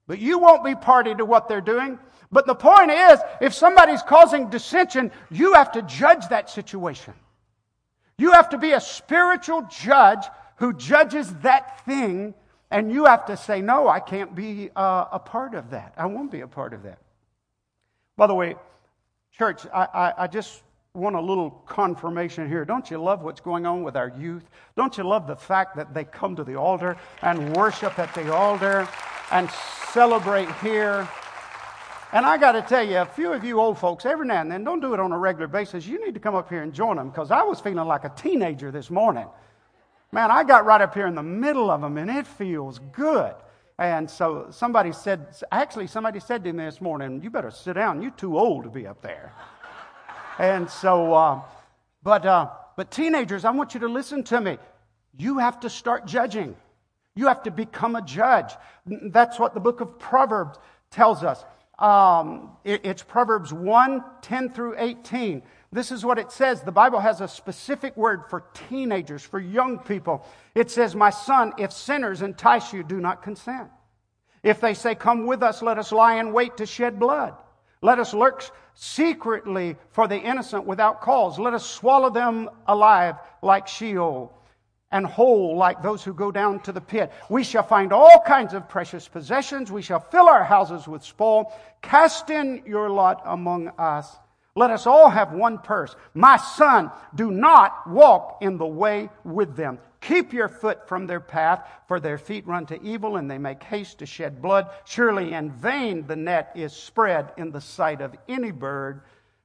But 0.07 0.17
you 0.17 0.39
won't 0.39 0.63
be 0.63 0.73
party 0.73 1.13
to 1.13 1.25
what 1.25 1.47
they're 1.47 1.61
doing. 1.61 1.99
But 2.31 2.47
the 2.47 2.55
point 2.55 2.89
is, 2.89 3.19
if 3.41 3.53
somebody's 3.53 4.01
causing 4.01 4.49
dissension, 4.49 5.11
you 5.29 5.53
have 5.53 5.73
to 5.73 5.81
judge 5.81 6.27
that 6.29 6.49
situation. 6.49 7.13
You 8.17 8.31
have 8.31 8.49
to 8.49 8.57
be 8.57 8.71
a 8.71 8.81
spiritual 8.81 9.67
judge 9.69 10.25
who 10.59 10.73
judges 10.73 11.33
that 11.35 11.83
thing, 11.85 12.33
and 12.69 12.91
you 12.91 13.05
have 13.05 13.25
to 13.25 13.37
say, 13.37 13.61
No, 13.61 13.87
I 13.87 13.99
can't 13.99 14.35
be 14.35 14.69
uh, 14.75 15.05
a 15.11 15.19
part 15.19 15.55
of 15.55 15.71
that. 15.71 15.93
I 15.97 16.05
won't 16.05 16.31
be 16.31 16.41
a 16.41 16.47
part 16.47 16.73
of 16.73 16.83
that. 16.83 16.99
By 18.17 18.27
the 18.27 18.35
way, 18.35 18.55
church, 19.31 19.65
I, 19.73 19.87
I, 19.93 20.23
I 20.23 20.27
just 20.27 20.61
want 20.93 21.15
a 21.15 21.21
little 21.21 21.51
confirmation 21.65 22.47
here. 22.47 22.65
Don't 22.65 22.91
you 22.91 22.97
love 22.97 23.21
what's 23.21 23.39
going 23.39 23.65
on 23.65 23.83
with 23.83 23.95
our 23.95 24.09
youth? 24.09 24.43
Don't 24.75 24.97
you 24.97 25.03
love 25.05 25.27
the 25.27 25.35
fact 25.35 25.77
that 25.77 25.93
they 25.93 26.03
come 26.03 26.35
to 26.35 26.43
the 26.43 26.55
altar 26.55 26.97
and 27.21 27.55
worship 27.55 27.97
at 27.97 28.13
the 28.13 28.33
altar 28.33 28.87
and 29.31 29.49
celebrate 29.91 30.51
here? 30.55 31.07
And 32.11 32.25
I 32.25 32.37
got 32.37 32.53
to 32.53 32.61
tell 32.63 32.83
you, 32.83 32.97
a 32.97 33.05
few 33.05 33.31
of 33.31 33.43
you 33.43 33.59
old 33.59 33.77
folks, 33.77 34.05
every 34.05 34.25
now 34.25 34.41
and 34.41 34.51
then, 34.51 34.63
don't 34.63 34.79
do 34.79 34.93
it 34.95 34.99
on 34.99 35.11
a 35.11 35.17
regular 35.17 35.47
basis. 35.47 35.85
You 35.85 36.03
need 36.03 36.15
to 36.15 36.19
come 36.19 36.35
up 36.35 36.49
here 36.49 36.63
and 36.63 36.73
join 36.73 36.97
them 36.97 37.09
because 37.09 37.29
I 37.29 37.43
was 37.43 37.59
feeling 37.59 37.87
like 37.87 38.03
a 38.03 38.09
teenager 38.09 38.71
this 38.71 38.89
morning. 38.89 39.27
Man, 40.11 40.31
I 40.31 40.43
got 40.43 40.65
right 40.65 40.81
up 40.81 40.93
here 40.93 41.07
in 41.07 41.15
the 41.15 41.23
middle 41.23 41.69
of 41.69 41.81
them 41.81 41.97
and 41.97 42.09
it 42.09 42.25
feels 42.25 42.79
good. 42.91 43.33
And 43.77 44.09
so 44.09 44.47
somebody 44.49 44.91
said, 44.91 45.27
actually, 45.51 45.87
somebody 45.87 46.19
said 46.19 46.43
to 46.43 46.51
me 46.51 46.65
this 46.65 46.81
morning, 46.81 47.21
You 47.23 47.29
better 47.29 47.51
sit 47.51 47.73
down. 47.73 48.01
You're 48.01 48.11
too 48.11 48.37
old 48.37 48.63
to 48.65 48.69
be 48.69 48.87
up 48.87 49.01
there. 49.01 49.33
and 50.39 50.69
so, 50.69 51.13
uh, 51.13 51.41
but, 52.03 52.25
uh, 52.25 52.49
but 52.75 52.91
teenagers, 52.91 53.45
I 53.45 53.51
want 53.51 53.73
you 53.73 53.79
to 53.81 53.87
listen 53.87 54.23
to 54.25 54.41
me. 54.41 54.57
You 55.17 55.37
have 55.37 55.59
to 55.61 55.69
start 55.69 56.05
judging. 56.05 56.55
You 57.15 57.27
have 57.27 57.43
to 57.43 57.51
become 57.51 57.95
a 57.95 58.01
judge. 58.01 58.51
That's 58.85 59.39
what 59.39 59.53
the 59.53 59.59
book 59.59 59.79
of 59.79 59.99
Proverbs 59.99 60.57
tells 60.91 61.23
us. 61.23 61.43
Um, 61.77 62.51
it, 62.65 62.81
it's 62.83 63.03
Proverbs 63.03 63.53
1 63.53 64.03
10 64.21 64.49
through 64.49 64.75
18. 64.77 65.41
This 65.71 65.91
is 65.91 66.03
what 66.03 66.17
it 66.17 66.31
says. 66.31 66.61
The 66.61 66.71
Bible 66.71 66.99
has 66.99 67.21
a 67.21 67.27
specific 67.27 67.95
word 67.95 68.23
for 68.29 68.43
teenagers, 68.69 69.21
for 69.21 69.39
young 69.39 69.77
people. 69.77 70.25
It 70.55 70.71
says, 70.71 70.95
My 70.95 71.11
son, 71.11 71.53
if 71.57 71.71
sinners 71.71 72.23
entice 72.23 72.73
you, 72.73 72.83
do 72.83 72.99
not 72.99 73.21
consent. 73.21 73.69
If 74.41 74.61
they 74.61 74.73
say, 74.73 74.95
Come 74.95 75.27
with 75.27 75.43
us, 75.43 75.61
let 75.61 75.77
us 75.77 75.91
lie 75.91 76.15
in 76.15 76.33
wait 76.33 76.57
to 76.57 76.65
shed 76.65 76.99
blood. 76.99 77.35
Let 77.81 77.99
us 77.99 78.13
lurk 78.13 78.49
secretly 78.73 79.75
for 79.91 80.07
the 80.07 80.17
innocent 80.17 80.65
without 80.65 81.01
cause. 81.01 81.37
Let 81.37 81.53
us 81.53 81.69
swallow 81.69 82.09
them 82.09 82.49
alive 82.67 83.15
like 83.41 83.67
Sheol 83.67 84.33
and 84.91 85.05
whole 85.05 85.55
like 85.55 85.83
those 85.83 86.03
who 86.03 86.13
go 86.13 86.31
down 86.31 86.61
to 86.61 86.71
the 86.71 86.81
pit. 86.81 87.11
We 87.29 87.43
shall 87.43 87.63
find 87.63 87.93
all 87.93 88.23
kinds 88.25 88.55
of 88.55 88.67
precious 88.67 89.07
possessions. 89.07 89.71
We 89.71 89.83
shall 89.83 89.99
fill 89.99 90.27
our 90.27 90.43
houses 90.43 90.87
with 90.87 91.03
spoil. 91.03 91.53
Cast 91.83 92.31
in 92.31 92.63
your 92.65 92.89
lot 92.89 93.21
among 93.23 93.67
us 93.77 94.17
let 94.55 94.71
us 94.71 94.87
all 94.87 95.09
have 95.09 95.31
one 95.31 95.59
purse. 95.59 95.95
My 96.13 96.37
son, 96.37 96.91
do 97.13 97.31
not 97.31 97.87
walk 97.87 98.39
in 98.41 98.57
the 98.57 98.65
way 98.65 99.09
with 99.23 99.55
them. 99.55 99.79
Keep 100.01 100.33
your 100.33 100.47
foot 100.47 100.87
from 100.87 101.07
their 101.07 101.19
path, 101.19 101.67
for 101.87 101.99
their 101.99 102.17
feet 102.17 102.47
run 102.47 102.65
to 102.67 102.81
evil 102.81 103.17
and 103.17 103.29
they 103.29 103.37
make 103.37 103.61
haste 103.63 103.99
to 103.99 104.05
shed 104.05 104.41
blood. 104.41 104.69
Surely 104.85 105.33
in 105.33 105.51
vain 105.51 106.07
the 106.07 106.15
net 106.15 106.51
is 106.55 106.73
spread 106.73 107.31
in 107.37 107.51
the 107.51 107.61
sight 107.61 108.01
of 108.01 108.15
any 108.27 108.51
bird, 108.51 109.01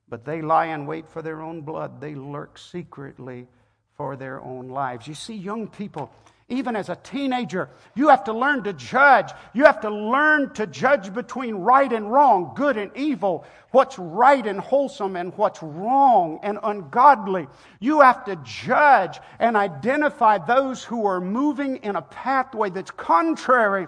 but 0.08 0.24
they 0.24 0.42
lie 0.42 0.66
in 0.66 0.86
wait 0.86 1.08
for 1.08 1.22
their 1.22 1.42
own 1.42 1.62
blood. 1.62 2.00
They 2.00 2.14
lurk 2.14 2.56
secretly 2.58 3.48
for 3.96 4.16
their 4.16 4.40
own 4.40 4.68
lives. 4.68 5.08
You 5.08 5.14
see, 5.14 5.34
young 5.34 5.68
people, 5.68 6.10
even 6.48 6.76
as 6.76 6.90
a 6.90 6.96
teenager, 6.96 7.70
you 7.94 8.08
have 8.08 8.24
to 8.24 8.32
learn 8.32 8.62
to 8.64 8.74
judge. 8.74 9.30
You 9.54 9.64
have 9.64 9.80
to 9.80 9.90
learn 9.90 10.52
to 10.54 10.66
judge 10.66 11.12
between 11.14 11.54
right 11.54 11.90
and 11.90 12.12
wrong, 12.12 12.52
good 12.54 12.76
and 12.76 12.94
evil, 12.94 13.46
what's 13.70 13.98
right 13.98 14.46
and 14.46 14.60
wholesome, 14.60 15.16
and 15.16 15.32
what's 15.36 15.62
wrong 15.62 16.38
and 16.42 16.58
ungodly. 16.62 17.46
You 17.80 18.00
have 18.00 18.24
to 18.26 18.36
judge 18.44 19.20
and 19.38 19.56
identify 19.56 20.36
those 20.36 20.84
who 20.84 21.06
are 21.06 21.20
moving 21.20 21.76
in 21.76 21.96
a 21.96 22.02
pathway 22.02 22.68
that's 22.68 22.90
contrary 22.90 23.86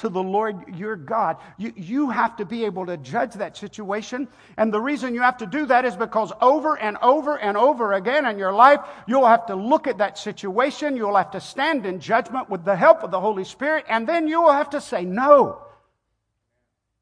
to 0.00 0.08
the 0.08 0.22
Lord 0.22 0.76
your 0.76 0.96
God. 0.96 1.36
You, 1.58 1.72
you 1.76 2.10
have 2.10 2.36
to 2.36 2.44
be 2.44 2.64
able 2.64 2.86
to 2.86 2.96
judge 2.96 3.34
that 3.34 3.56
situation. 3.56 4.28
And 4.56 4.72
the 4.72 4.80
reason 4.80 5.14
you 5.14 5.20
have 5.20 5.36
to 5.38 5.46
do 5.46 5.66
that 5.66 5.84
is 5.84 5.94
because 5.94 6.32
over 6.40 6.78
and 6.78 6.96
over 7.02 7.38
and 7.38 7.56
over 7.56 7.92
again 7.92 8.26
in 8.26 8.38
your 8.38 8.52
life, 8.52 8.80
you'll 9.06 9.26
have 9.26 9.46
to 9.46 9.54
look 9.54 9.86
at 9.86 9.98
that 9.98 10.18
situation. 10.18 10.96
You'll 10.96 11.16
have 11.16 11.32
to 11.32 11.40
stand 11.40 11.84
in 11.84 12.00
judgment 12.00 12.48
with 12.48 12.64
the 12.64 12.76
help 12.76 13.02
of 13.02 13.10
the 13.10 13.20
Holy 13.20 13.44
Spirit. 13.44 13.84
And 13.88 14.08
then 14.08 14.26
you 14.26 14.40
will 14.42 14.52
have 14.52 14.70
to 14.70 14.80
say, 14.80 15.04
no. 15.04 15.62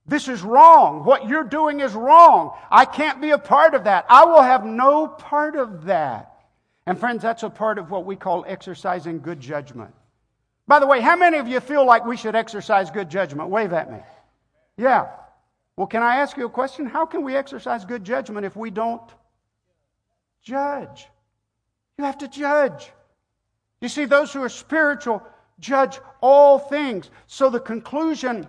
This 0.06 0.26
is 0.26 0.42
wrong. 0.42 1.04
What 1.04 1.28
you're 1.28 1.44
doing 1.44 1.80
is 1.80 1.92
wrong. 1.92 2.56
I 2.70 2.84
can't 2.84 3.20
be 3.20 3.30
a 3.30 3.38
part 3.38 3.74
of 3.74 3.84
that. 3.84 4.06
I 4.08 4.24
will 4.24 4.42
have 4.42 4.64
no 4.64 5.06
part 5.06 5.54
of 5.54 5.84
that. 5.84 6.34
And 6.86 6.98
friends, 6.98 7.22
that's 7.22 7.42
a 7.42 7.50
part 7.50 7.78
of 7.78 7.90
what 7.90 8.06
we 8.06 8.16
call 8.16 8.44
exercising 8.48 9.20
good 9.20 9.38
judgment. 9.38 9.94
By 10.68 10.78
the 10.80 10.86
way, 10.86 11.00
how 11.00 11.16
many 11.16 11.38
of 11.38 11.48
you 11.48 11.58
feel 11.60 11.84
like 11.86 12.04
we 12.04 12.18
should 12.18 12.36
exercise 12.36 12.90
good 12.90 13.08
judgment? 13.08 13.48
Wave 13.48 13.72
at 13.72 13.90
me. 13.90 14.00
Yeah. 14.76 15.08
Well, 15.76 15.86
can 15.86 16.02
I 16.02 16.16
ask 16.16 16.36
you 16.36 16.44
a 16.44 16.50
question? 16.50 16.84
How 16.84 17.06
can 17.06 17.24
we 17.24 17.34
exercise 17.34 17.86
good 17.86 18.04
judgment 18.04 18.44
if 18.44 18.54
we 18.54 18.70
don't 18.70 19.10
judge? 20.42 21.08
You 21.96 22.04
have 22.04 22.18
to 22.18 22.28
judge. 22.28 22.92
You 23.80 23.88
see, 23.88 24.04
those 24.04 24.30
who 24.32 24.42
are 24.42 24.50
spiritual 24.50 25.22
judge 25.58 26.00
all 26.20 26.58
things. 26.58 27.10
So 27.26 27.48
the 27.48 27.60
conclusion 27.60 28.46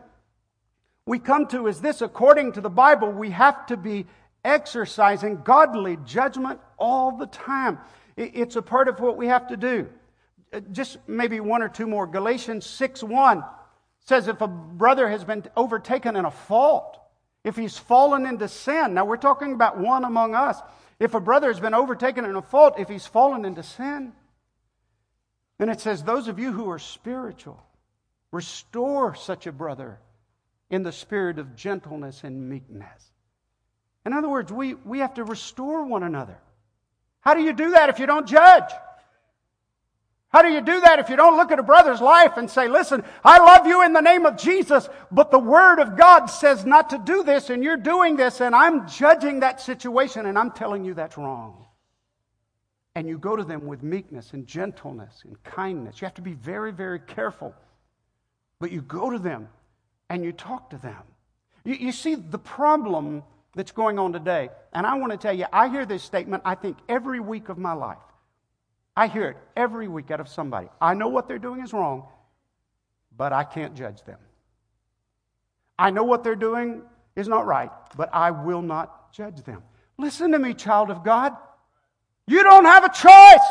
we 1.05 1.19
come 1.19 1.47
to 1.47 1.67
is 1.67 1.79
this 1.79 2.01
according 2.01 2.51
to 2.53 2.61
the 2.61 2.69
Bible, 2.69 3.11
we 3.11 3.29
have 3.29 3.65
to 3.67 3.77
be 3.77 4.07
exercising 4.43 5.41
godly 5.43 5.97
judgment 6.03 6.59
all 6.77 7.17
the 7.17 7.27
time. 7.27 7.79
It's 8.17 8.57
a 8.57 8.61
part 8.61 8.89
of 8.89 8.99
what 8.99 9.15
we 9.15 9.27
have 9.27 9.47
to 9.47 9.57
do. 9.57 9.87
Uh, 10.51 10.59
just 10.71 10.97
maybe 11.07 11.39
one 11.39 11.61
or 11.61 11.69
two 11.69 11.87
more. 11.87 12.07
Galatians 12.07 12.65
6 12.65 13.03
1 13.03 13.43
says 14.05 14.27
if 14.27 14.41
a 14.41 14.47
brother 14.47 15.07
has 15.09 15.23
been 15.23 15.43
overtaken 15.55 16.15
in 16.15 16.25
a 16.25 16.31
fault, 16.31 16.99
if 17.43 17.55
he's 17.55 17.77
fallen 17.77 18.25
into 18.25 18.47
sin, 18.47 18.93
now 18.93 19.05
we're 19.05 19.17
talking 19.17 19.53
about 19.53 19.77
one 19.77 20.03
among 20.03 20.35
us. 20.35 20.59
If 20.99 21.13
a 21.13 21.19
brother 21.19 21.47
has 21.47 21.59
been 21.59 21.73
overtaken 21.73 22.25
in 22.25 22.35
a 22.35 22.41
fault, 22.41 22.79
if 22.79 22.89
he's 22.89 23.05
fallen 23.05 23.45
into 23.45 23.63
sin, 23.63 24.13
then 25.57 25.69
it 25.69 25.79
says, 25.79 26.03
Those 26.03 26.27
of 26.27 26.39
you 26.39 26.51
who 26.51 26.69
are 26.69 26.79
spiritual, 26.79 27.61
restore 28.31 29.15
such 29.15 29.47
a 29.47 29.51
brother 29.51 29.99
in 30.69 30.83
the 30.83 30.91
spirit 30.91 31.39
of 31.39 31.55
gentleness 31.55 32.23
and 32.23 32.49
meekness. 32.49 33.11
In 34.05 34.13
other 34.13 34.29
words, 34.29 34.51
we, 34.51 34.73
we 34.73 34.99
have 34.99 35.13
to 35.15 35.23
restore 35.23 35.83
one 35.85 36.03
another. 36.03 36.37
How 37.21 37.33
do 37.33 37.41
you 37.41 37.53
do 37.53 37.71
that 37.71 37.89
if 37.89 37.99
you 37.99 38.05
don't 38.05 38.27
judge? 38.27 38.71
How 40.29 40.43
do 40.43 40.49
you 40.49 40.61
do 40.61 40.79
that 40.81 40.99
if 40.99 41.09
you 41.09 41.15
don't 41.15 41.37
look 41.37 41.51
at 41.51 41.57
a 41.57 41.63
brother's 41.63 42.01
life 42.01 42.37
and 42.37 42.49
say, 42.49 42.67
listen, 42.67 43.03
I 43.23 43.39
love 43.39 43.65
you 43.65 43.83
in 43.83 43.93
the 43.93 44.01
name 44.01 44.27
of 44.27 44.37
Jesus, 44.37 44.87
but 45.11 45.31
the 45.31 45.39
Word 45.39 45.79
of 45.79 45.97
God 45.97 46.27
says 46.27 46.65
not 46.65 46.91
to 46.91 46.99
do 46.99 47.23
this 47.23 47.49
and 47.49 47.63
you're 47.63 47.77
doing 47.77 48.15
this 48.15 48.39
and 48.39 48.55
I'm 48.55 48.87
judging 48.87 49.39
that 49.39 49.59
situation 49.59 50.27
and 50.27 50.37
I'm 50.37 50.51
telling 50.51 50.85
you 50.85 50.93
that's 50.93 51.17
wrong. 51.17 51.65
And 52.93 53.07
you 53.07 53.17
go 53.17 53.35
to 53.35 53.43
them 53.43 53.65
with 53.65 53.81
meekness 53.81 54.33
and 54.33 54.45
gentleness 54.45 55.23
and 55.25 55.41
kindness. 55.43 55.99
You 55.99 56.05
have 56.05 56.15
to 56.15 56.21
be 56.21 56.33
very, 56.33 56.71
very 56.71 56.99
careful. 56.99 57.55
But 58.59 58.71
you 58.71 58.81
go 58.81 59.09
to 59.09 59.17
them 59.17 59.47
and 60.09 60.23
you 60.23 60.31
talk 60.31 60.69
to 60.71 60.77
them. 60.77 61.01
You, 61.63 61.75
you 61.75 61.91
see 61.91 62.15
the 62.15 62.39
problem 62.39 63.23
that's 63.55 63.71
going 63.71 63.97
on 63.97 64.13
today. 64.13 64.49
And 64.73 64.85
I 64.85 64.95
want 64.95 65.11
to 65.11 65.17
tell 65.17 65.33
you, 65.33 65.45
I 65.51 65.69
hear 65.69 65.85
this 65.85 66.03
statement, 66.03 66.43
I 66.45 66.53
think, 66.53 66.77
every 66.87 67.19
week 67.19 67.49
of 67.49 67.57
my 67.57 67.73
life. 67.73 67.97
I 68.99 69.07
hear 69.07 69.29
it 69.29 69.37
every 69.55 69.87
week 69.87 70.11
out 70.11 70.19
of 70.19 70.27
somebody. 70.27 70.67
I 70.81 70.93
know 70.93 71.07
what 71.07 71.29
they're 71.29 71.39
doing 71.39 71.61
is 71.61 71.71
wrong, 71.71 72.03
but 73.15 73.31
I 73.31 73.45
can't 73.45 73.73
judge 73.73 74.03
them. 74.03 74.17
I 75.77 75.89
know 75.89 76.03
what 76.03 76.21
they're 76.21 76.35
doing 76.35 76.81
is 77.15 77.29
not 77.29 77.45
right, 77.45 77.69
but 77.95 78.09
I 78.11 78.31
will 78.31 78.61
not 78.61 79.13
judge 79.13 79.41
them. 79.43 79.63
Listen 79.97 80.33
to 80.33 80.37
me, 80.37 80.53
child 80.53 80.91
of 80.91 81.05
God. 81.05 81.31
You 82.27 82.43
don't 82.43 82.65
have 82.65 82.83
a 82.83 82.89
choice. 82.89 83.47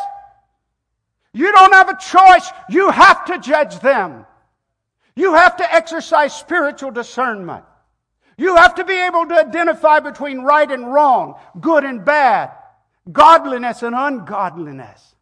You 1.33 1.51
don't 1.51 1.73
have 1.73 1.89
a 1.89 1.97
choice. 1.97 2.51
You 2.69 2.91
have 2.91 3.25
to 3.25 3.39
judge 3.39 3.81
them. 3.81 4.27
You 5.17 5.33
have 5.33 5.57
to 5.57 5.75
exercise 5.75 6.35
spiritual 6.35 6.91
discernment. 6.91 7.65
You 8.37 8.57
have 8.57 8.75
to 8.75 8.85
be 8.85 9.01
able 9.01 9.25
to 9.25 9.35
identify 9.37 10.01
between 10.01 10.41
right 10.41 10.71
and 10.71 10.93
wrong, 10.93 11.37
good 11.59 11.85
and 11.85 12.05
bad, 12.05 12.51
godliness 13.11 13.83
and 13.83 13.95
ungodliness. 13.97 15.15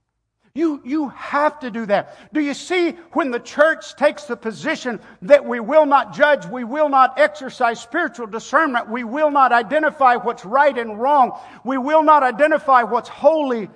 You, 0.56 0.80
you 0.86 1.10
have 1.10 1.60
to 1.60 1.70
do 1.70 1.84
that. 1.84 2.16
Do 2.32 2.40
you 2.40 2.54
see 2.54 2.92
when 3.12 3.30
the 3.30 3.38
church 3.38 3.94
takes 3.94 4.24
the 4.24 4.38
position 4.38 5.00
that 5.20 5.44
we 5.44 5.60
will 5.60 5.84
not 5.84 6.14
judge, 6.14 6.46
we 6.46 6.64
will 6.64 6.88
not 6.88 7.18
exercise 7.18 7.78
spiritual 7.78 8.26
discernment, 8.26 8.88
we 8.88 9.04
will 9.04 9.30
not 9.30 9.52
identify 9.52 10.16
what's 10.16 10.46
right 10.46 10.76
and 10.78 10.98
wrong, 10.98 11.38
we 11.62 11.76
will 11.76 12.02
not 12.02 12.22
identify 12.22 12.84
what's 12.84 13.10
holy 13.10 13.68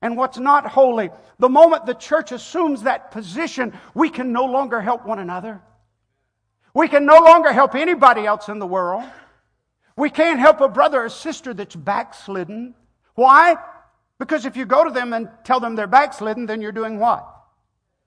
and 0.00 0.16
what's 0.16 0.38
not 0.38 0.64
holy. 0.64 1.10
The 1.40 1.48
moment 1.48 1.86
the 1.86 1.94
church 1.94 2.30
assumes 2.30 2.84
that 2.84 3.10
position, 3.10 3.72
we 3.92 4.08
can 4.08 4.32
no 4.32 4.44
longer 4.44 4.80
help 4.80 5.04
one 5.04 5.18
another. 5.18 5.60
We 6.72 6.86
can 6.86 7.04
no 7.04 7.18
longer 7.18 7.52
help 7.52 7.74
anybody 7.74 8.24
else 8.24 8.48
in 8.48 8.60
the 8.60 8.66
world. 8.66 9.02
We 9.96 10.08
can't 10.08 10.38
help 10.38 10.60
a 10.60 10.68
brother 10.68 11.02
or 11.02 11.08
sister 11.08 11.52
that's 11.52 11.74
backslidden. 11.74 12.76
Why? 13.16 13.56
Because 14.18 14.44
if 14.44 14.56
you 14.56 14.66
go 14.66 14.84
to 14.84 14.90
them 14.90 15.12
and 15.12 15.28
tell 15.44 15.60
them 15.60 15.76
they're 15.76 15.86
backslidden, 15.86 16.46
then 16.46 16.60
you're 16.60 16.72
doing 16.72 16.98
what? 16.98 17.26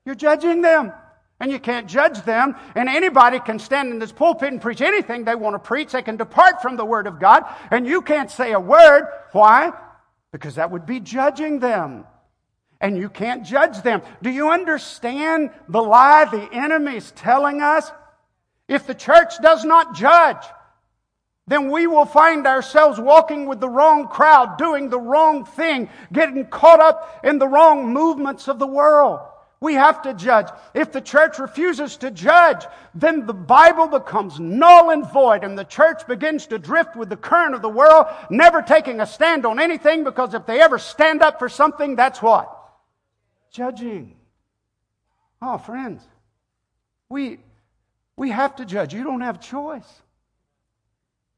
You're 0.05 0.15
judging 0.15 0.61
them. 0.61 0.91
And 1.39 1.51
you 1.51 1.59
can't 1.59 1.87
judge 1.87 2.21
them. 2.21 2.55
And 2.75 2.87
anybody 2.87 3.39
can 3.39 3.57
stand 3.57 3.91
in 3.91 3.97
this 3.97 4.11
pulpit 4.11 4.51
and 4.51 4.61
preach 4.61 4.81
anything 4.81 5.23
they 5.23 5.33
want 5.33 5.55
to 5.55 5.59
preach. 5.59 5.91
They 5.91 6.03
can 6.03 6.17
depart 6.17 6.61
from 6.61 6.75
the 6.75 6.85
Word 6.85 7.07
of 7.07 7.19
God. 7.19 7.43
And 7.71 7.87
you 7.87 8.03
can't 8.03 8.29
say 8.29 8.51
a 8.51 8.59
word. 8.59 9.07
Why? 9.31 9.71
Because 10.31 10.55
that 10.55 10.69
would 10.69 10.85
be 10.85 10.99
judging 10.99 11.59
them. 11.59 12.05
And 12.79 12.97
you 12.97 13.09
can't 13.09 13.43
judge 13.43 13.81
them. 13.81 14.01
Do 14.21 14.29
you 14.29 14.51
understand 14.51 15.49
the 15.67 15.81
lie 15.81 16.25
the 16.25 16.47
enemy 16.53 16.97
is 16.97 17.11
telling 17.11 17.61
us? 17.61 17.91
If 18.67 18.85
the 18.85 18.95
church 18.95 19.33
does 19.41 19.65
not 19.65 19.95
judge, 19.95 20.43
then 21.51 21.69
we 21.69 21.85
will 21.85 22.05
find 22.05 22.47
ourselves 22.47 22.97
walking 22.97 23.45
with 23.45 23.59
the 23.59 23.67
wrong 23.67 24.07
crowd, 24.07 24.57
doing 24.57 24.89
the 24.89 24.99
wrong 24.99 25.43
thing, 25.43 25.89
getting 26.13 26.47
caught 26.47 26.79
up 26.79 27.19
in 27.25 27.39
the 27.39 27.47
wrong 27.47 27.91
movements 27.91 28.47
of 28.47 28.57
the 28.57 28.67
world. 28.67 29.19
We 29.59 29.73
have 29.73 30.01
to 30.03 30.13
judge. 30.13 30.47
If 30.73 30.93
the 30.93 31.01
church 31.01 31.39
refuses 31.39 31.97
to 31.97 32.09
judge, 32.09 32.65
then 32.95 33.25
the 33.25 33.33
Bible 33.33 33.87
becomes 33.87 34.39
null 34.39 34.91
and 34.91 35.05
void 35.11 35.43
and 35.43 35.59
the 35.59 35.65
church 35.65 36.07
begins 36.07 36.47
to 36.47 36.57
drift 36.57 36.95
with 36.95 37.09
the 37.09 37.17
current 37.17 37.53
of 37.53 37.61
the 37.61 37.69
world, 37.69 38.07
never 38.29 38.61
taking 38.61 39.01
a 39.01 39.05
stand 39.05 39.45
on 39.45 39.59
anything 39.59 40.05
because 40.05 40.33
if 40.33 40.45
they 40.45 40.61
ever 40.61 40.79
stand 40.79 41.21
up 41.21 41.37
for 41.37 41.49
something, 41.49 41.97
that's 41.97 42.21
what? 42.21 42.49
Judging. 43.51 44.15
Oh, 45.41 45.57
friends, 45.57 46.01
we, 47.09 47.39
we 48.15 48.29
have 48.29 48.55
to 48.55 48.65
judge. 48.65 48.93
You 48.93 49.03
don't 49.03 49.21
have 49.21 49.41
choice. 49.41 50.01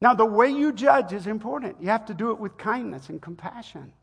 Now, 0.04 0.14
the 0.14 0.26
way 0.26 0.50
you 0.50 0.74
judge 0.74 1.14
is 1.14 1.28
important. 1.28 1.78
You 1.80 1.88
have 1.88 2.08
to 2.08 2.14
do 2.14 2.32
it 2.32 2.38
with 2.38 2.58
kindness 2.58 3.08
and 3.08 3.22
compassion. 3.22 3.94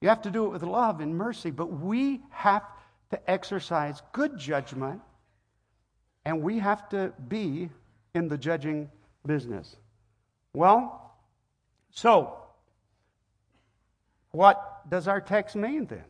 You 0.00 0.08
have 0.10 0.22
to 0.22 0.30
do 0.30 0.46
it 0.46 0.50
with 0.50 0.62
love 0.62 1.00
and 1.00 1.16
mercy, 1.16 1.50
but 1.50 1.72
we 1.72 2.20
have 2.30 2.62
to 3.10 3.18
exercise 3.28 4.00
good 4.12 4.38
judgment 4.38 5.00
and 6.24 6.40
we 6.40 6.60
have 6.60 6.88
to 6.90 7.12
be 7.26 7.68
in 8.14 8.28
the 8.28 8.38
judging 8.38 8.88
business. 9.26 9.74
Well, 10.52 11.16
so 11.90 12.36
what 14.30 14.88
does 14.88 15.08
our 15.08 15.20
text 15.20 15.56
mean 15.56 15.86
then? 15.86 16.04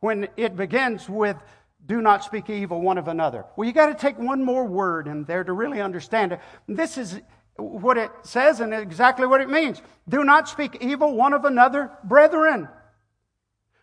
When 0.00 0.28
it 0.36 0.54
begins 0.54 1.08
with 1.08 1.38
do 1.86 2.02
not 2.02 2.24
speak 2.24 2.50
evil 2.50 2.82
one 2.82 2.98
of 2.98 3.08
another. 3.08 3.46
Well, 3.56 3.66
you 3.66 3.72
got 3.72 3.86
to 3.86 3.94
take 3.94 4.18
one 4.18 4.44
more 4.44 4.66
word 4.66 5.08
in 5.08 5.24
there 5.24 5.44
to 5.44 5.52
really 5.54 5.80
understand 5.80 6.32
it. 6.32 6.40
This 6.66 6.98
is 6.98 7.22
what 7.58 7.98
it 7.98 8.10
says 8.22 8.60
and 8.60 8.72
exactly 8.72 9.26
what 9.26 9.40
it 9.40 9.50
means. 9.50 9.82
Do 10.08 10.24
not 10.24 10.48
speak 10.48 10.78
evil 10.80 11.14
one 11.14 11.32
of 11.32 11.44
another, 11.44 11.90
brethren. 12.04 12.68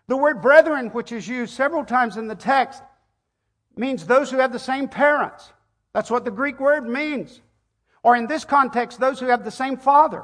The 0.07 0.17
word 0.17 0.41
brethren, 0.41 0.89
which 0.89 1.11
is 1.11 1.27
used 1.27 1.53
several 1.53 1.83
times 1.83 2.17
in 2.17 2.27
the 2.27 2.35
text, 2.35 2.81
means 3.75 4.05
those 4.05 4.31
who 4.31 4.37
have 4.37 4.53
the 4.53 4.59
same 4.59 4.87
parents. 4.87 5.51
That's 5.93 6.09
what 6.09 6.25
the 6.25 6.31
Greek 6.31 6.59
word 6.59 6.87
means. 6.87 7.41
Or 8.01 8.15
in 8.15 8.27
this 8.27 8.45
context, 8.45 8.99
those 8.99 9.19
who 9.19 9.27
have 9.27 9.43
the 9.43 9.51
same 9.51 9.77
father. 9.77 10.23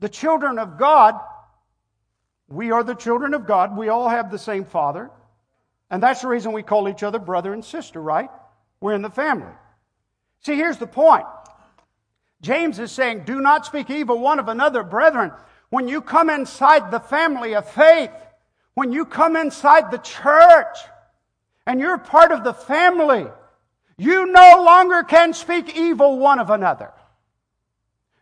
The 0.00 0.08
children 0.08 0.58
of 0.58 0.78
God, 0.78 1.14
we 2.48 2.72
are 2.72 2.82
the 2.82 2.94
children 2.94 3.34
of 3.34 3.46
God. 3.46 3.76
We 3.76 3.88
all 3.88 4.08
have 4.08 4.30
the 4.30 4.38
same 4.38 4.64
father. 4.64 5.10
And 5.90 6.02
that's 6.02 6.22
the 6.22 6.28
reason 6.28 6.52
we 6.52 6.62
call 6.62 6.88
each 6.88 7.02
other 7.02 7.18
brother 7.18 7.52
and 7.52 7.64
sister, 7.64 8.00
right? 8.00 8.30
We're 8.80 8.94
in 8.94 9.02
the 9.02 9.10
family. 9.10 9.52
See, 10.40 10.56
here's 10.56 10.78
the 10.78 10.86
point. 10.86 11.26
James 12.42 12.78
is 12.78 12.92
saying, 12.92 13.22
do 13.24 13.40
not 13.40 13.64
speak 13.64 13.88
evil 13.88 14.18
one 14.18 14.38
of 14.38 14.48
another, 14.48 14.82
brethren. 14.82 15.32
When 15.70 15.88
you 15.88 16.02
come 16.02 16.28
inside 16.28 16.90
the 16.90 17.00
family 17.00 17.54
of 17.54 17.68
faith, 17.68 18.10
when 18.74 18.92
you 18.92 19.04
come 19.04 19.36
inside 19.36 19.90
the 19.90 19.98
church, 19.98 20.76
and 21.66 21.80
you're 21.80 21.98
part 21.98 22.32
of 22.32 22.44
the 22.44 22.52
family, 22.52 23.26
you 23.96 24.26
no 24.26 24.62
longer 24.64 25.02
can 25.02 25.32
speak 25.32 25.76
evil 25.76 26.18
one 26.18 26.38
of 26.38 26.50
another. 26.50 26.92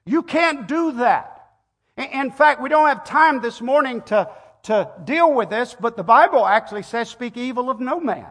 You 0.05 0.23
can't 0.23 0.69
do 0.69 0.93
that. 0.93 1.49
In 1.97 2.31
fact, 2.31 2.61
we 2.61 2.69
don't 2.69 2.89
have 2.89 3.05
time 3.05 3.41
this 3.41 3.61
morning 3.61 4.03
to, 4.03 4.29
to 4.65 4.91
deal 5.05 5.33
with 5.33 5.51
this, 5.51 5.75
but 5.79 5.97
the 5.97 6.03
Bible 6.03 6.47
actually 6.47 6.83
says, 6.83 7.09
speak 7.09 7.37
evil 7.37 7.71
of 7.71 7.81
no 7.81 8.01
man. 8.01 8.27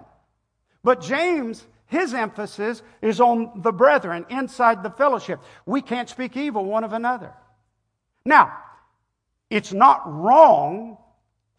But 0.84 1.02
James 1.02 1.66
his 1.90 2.14
emphasis 2.14 2.84
is 3.02 3.20
on 3.20 3.62
the 3.64 3.72
brethren 3.72 4.26
inside 4.30 4.84
the 4.84 4.92
fellowship. 4.92 5.40
We 5.66 5.82
can't 5.82 6.08
speak 6.08 6.38
evil 6.38 6.64
one 6.64 6.84
of 6.84 6.94
another. 6.94 7.34
Now, 8.24 8.56
it's 9.50 9.74
not 9.74 10.04
wrong 10.06 11.00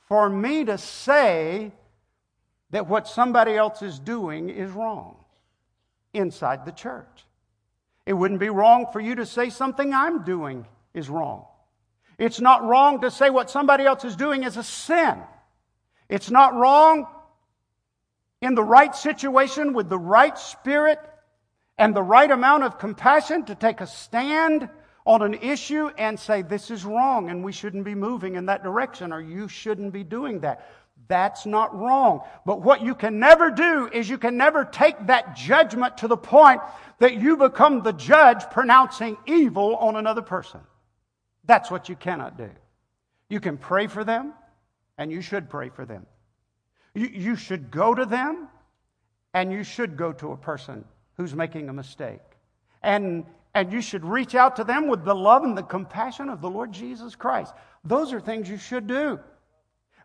for 0.06 0.30
me 0.30 0.64
to 0.64 0.78
say 0.78 1.72
that 2.70 2.86
what 2.86 3.08
somebody 3.08 3.56
else 3.56 3.82
is 3.82 3.98
doing 3.98 4.48
is 4.50 4.70
wrong 4.70 5.16
inside 6.14 6.64
the 6.64 6.72
church. 6.72 7.26
It 8.06 8.12
wouldn't 8.12 8.38
be 8.38 8.50
wrong 8.50 8.86
for 8.92 9.00
you 9.00 9.16
to 9.16 9.26
say 9.26 9.50
something 9.50 9.92
I'm 9.92 10.22
doing 10.22 10.64
is 10.94 11.08
wrong. 11.08 11.46
It's 12.18 12.40
not 12.40 12.62
wrong 12.62 13.00
to 13.00 13.10
say 13.10 13.30
what 13.30 13.50
somebody 13.50 13.84
else 13.84 14.04
is 14.04 14.14
doing 14.14 14.44
is 14.44 14.56
a 14.56 14.62
sin. 14.62 15.18
It's 16.08 16.30
not 16.30 16.54
wrong 16.54 17.08
in 18.40 18.54
the 18.54 18.64
right 18.64 18.94
situation 18.94 19.72
with 19.72 19.88
the 19.88 19.98
right 19.98 20.38
spirit 20.38 20.98
and 21.78 21.94
the 21.94 22.02
right 22.02 22.30
amount 22.30 22.64
of 22.64 22.78
compassion 22.78 23.44
to 23.44 23.54
take 23.54 23.80
a 23.80 23.86
stand 23.86 24.68
on 25.06 25.22
an 25.22 25.34
issue 25.34 25.90
and 25.98 26.18
say, 26.18 26.42
This 26.42 26.70
is 26.70 26.84
wrong 26.84 27.30
and 27.30 27.44
we 27.44 27.52
shouldn't 27.52 27.84
be 27.84 27.94
moving 27.94 28.36
in 28.36 28.46
that 28.46 28.62
direction 28.62 29.12
or 29.12 29.20
you 29.20 29.48
shouldn't 29.48 29.92
be 29.92 30.04
doing 30.04 30.40
that. 30.40 30.66
That's 31.08 31.46
not 31.46 31.76
wrong. 31.76 32.20
But 32.46 32.62
what 32.62 32.82
you 32.82 32.94
can 32.94 33.18
never 33.18 33.50
do 33.50 33.88
is 33.92 34.08
you 34.08 34.18
can 34.18 34.36
never 34.36 34.64
take 34.64 35.06
that 35.06 35.34
judgment 35.34 35.98
to 35.98 36.08
the 36.08 36.16
point 36.16 36.60
that 36.98 37.14
you 37.14 37.36
become 37.36 37.82
the 37.82 37.92
judge 37.92 38.48
pronouncing 38.50 39.16
evil 39.26 39.76
on 39.76 39.96
another 39.96 40.22
person. 40.22 40.60
That's 41.44 41.70
what 41.70 41.88
you 41.88 41.96
cannot 41.96 42.36
do. 42.36 42.50
You 43.28 43.40
can 43.40 43.56
pray 43.56 43.86
for 43.86 44.04
them, 44.04 44.34
and 44.98 45.10
you 45.10 45.22
should 45.22 45.48
pray 45.48 45.70
for 45.70 45.84
them. 45.84 46.06
You, 46.94 47.06
you 47.06 47.36
should 47.36 47.70
go 47.70 47.94
to 47.94 48.04
them, 48.04 48.48
and 49.34 49.52
you 49.52 49.62
should 49.62 49.96
go 49.96 50.12
to 50.14 50.32
a 50.32 50.36
person 50.36 50.84
who's 51.16 51.34
making 51.34 51.68
a 51.68 51.72
mistake. 51.72 52.20
And, 52.82 53.24
and 53.54 53.72
you 53.72 53.80
should 53.80 54.04
reach 54.04 54.34
out 54.34 54.56
to 54.56 54.64
them 54.64 54.88
with 54.88 55.04
the 55.04 55.14
love 55.14 55.44
and 55.44 55.56
the 55.56 55.62
compassion 55.62 56.28
of 56.28 56.40
the 56.40 56.50
Lord 56.50 56.72
Jesus 56.72 57.14
Christ. 57.14 57.54
Those 57.84 58.12
are 58.12 58.20
things 58.20 58.48
you 58.48 58.58
should 58.58 58.86
do. 58.86 59.20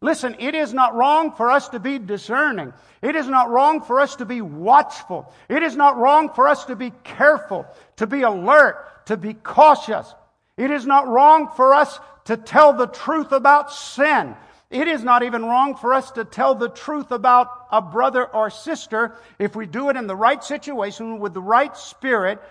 Listen, 0.01 0.35
it 0.39 0.53
is 0.53 0.73
not 0.73 0.93
wrong 0.93 1.31
for 1.31 1.49
us 1.49 1.69
to 1.69 1.79
be 1.79 1.97
discerning. 1.97 2.73
It 3.01 3.15
is 3.15 3.27
not 3.27 3.49
wrong 3.49 3.81
for 3.81 3.99
us 3.99 4.17
to 4.17 4.25
be 4.25 4.41
watchful. 4.41 5.31
It 5.49 5.63
is 5.63 5.75
not 5.75 5.97
wrong 5.97 6.29
for 6.33 6.47
us 6.47 6.65
to 6.65 6.75
be 6.75 6.91
careful, 7.03 7.65
to 7.95 8.05
be 8.05 8.21
alert, 8.21 9.05
to 9.07 9.17
be 9.17 9.33
cautious. 9.33 10.13
It 10.57 10.69
is 10.69 10.85
not 10.85 11.07
wrong 11.07 11.49
for 11.55 11.73
us 11.73 11.99
to 12.25 12.37
tell 12.37 12.73
the 12.73 12.87
truth 12.87 13.31
about 13.31 13.71
sin. 13.71 14.35
It 14.75 14.89
is 14.89 15.05
not 15.05 15.23
even 15.23 15.45
wrong 15.45 15.77
for 15.77 15.93
us 15.93 16.11
to 16.11 16.25
tell 16.25 16.53
the 16.53 16.67
truth 16.67 17.11
about 17.11 17.47
a 17.71 17.81
brother 17.81 18.25
or 18.25 18.49
sister 18.49 19.15
if 19.39 19.55
we 19.55 19.65
do 19.67 19.87
it 19.87 19.95
in 19.95 20.05
the 20.05 20.17
right 20.17 20.43
situation 20.43 21.19
with 21.19 21.33
the 21.33 21.41
right 21.41 21.75
spirit 21.77 22.41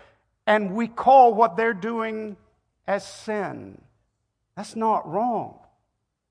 and 0.47 0.75
we 0.75 0.89
call 0.89 1.35
what 1.35 1.59
they're 1.59 1.75
doing 1.75 2.39
as 2.87 3.07
sin. 3.07 3.79
That's 4.57 4.75
not 4.75 5.07
wrong. 5.07 5.59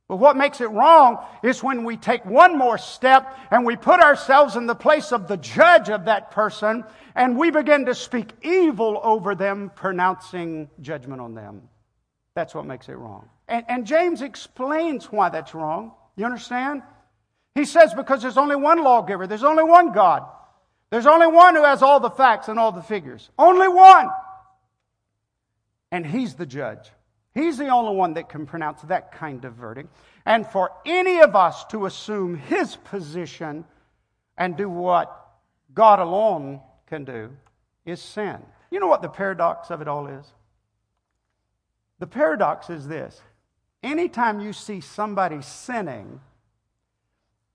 But 0.07 0.17
what 0.17 0.35
makes 0.35 0.61
it 0.61 0.71
wrong 0.71 1.23
is 1.43 1.61
when 1.61 1.83
we 1.83 1.95
take 1.95 2.25
one 2.25 2.57
more 2.57 2.79
step 2.79 3.37
and 3.51 3.63
we 3.63 3.75
put 3.75 3.99
ourselves 3.99 4.55
in 4.55 4.65
the 4.65 4.73
place 4.73 5.11
of 5.11 5.27
the 5.27 5.37
judge 5.37 5.89
of 5.89 6.05
that 6.05 6.31
person 6.31 6.85
and 7.13 7.37
we 7.37 7.51
begin 7.51 7.85
to 7.85 7.93
speak 7.93 8.31
evil 8.41 8.99
over 9.03 9.35
them, 9.35 9.71
pronouncing 9.75 10.71
judgment 10.81 11.21
on 11.21 11.35
them. 11.35 11.69
That's 12.33 12.55
what 12.55 12.65
makes 12.65 12.89
it 12.89 12.93
wrong. 12.93 13.29
And, 13.47 13.65
and 13.67 13.85
James 13.85 14.21
explains 14.21 15.11
why 15.11 15.29
that's 15.29 15.53
wrong. 15.53 15.93
You 16.15 16.25
understand? 16.25 16.83
He 17.55 17.65
says 17.65 17.93
because 17.93 18.21
there's 18.21 18.37
only 18.37 18.55
one 18.55 18.83
lawgiver, 18.83 19.27
there's 19.27 19.43
only 19.43 19.63
one 19.63 19.91
God, 19.91 20.23
there's 20.89 21.05
only 21.05 21.27
one 21.27 21.55
who 21.55 21.63
has 21.63 21.81
all 21.81 21.99
the 21.99 22.09
facts 22.09 22.47
and 22.47 22.59
all 22.59 22.71
the 22.71 22.81
figures. 22.81 23.29
Only 23.37 23.67
one. 23.67 24.09
And 25.91 26.05
he's 26.05 26.35
the 26.35 26.45
judge. 26.45 26.89
He's 27.33 27.57
the 27.57 27.69
only 27.69 27.95
one 27.95 28.13
that 28.13 28.29
can 28.29 28.45
pronounce 28.45 28.81
that 28.83 29.11
kind 29.11 29.43
of 29.45 29.53
verdict. 29.53 29.89
And 30.25 30.45
for 30.45 30.71
any 30.85 31.19
of 31.19 31.35
us 31.35 31.65
to 31.65 31.85
assume 31.85 32.35
his 32.35 32.75
position 32.75 33.65
and 34.37 34.55
do 34.55 34.69
what 34.69 35.19
God 35.73 35.99
alone 35.99 36.61
can 36.87 37.05
do 37.05 37.31
is 37.85 38.01
sin. 38.01 38.37
You 38.69 38.79
know 38.79 38.87
what 38.87 39.01
the 39.01 39.09
paradox 39.09 39.71
of 39.71 39.81
it 39.81 39.87
all 39.87 40.07
is? 40.07 40.25
The 41.99 42.07
paradox 42.07 42.69
is 42.69 42.87
this 42.87 43.21
anytime 43.83 44.39
you 44.39 44.53
see 44.53 44.81
somebody 44.81 45.41
sinning, 45.41 46.19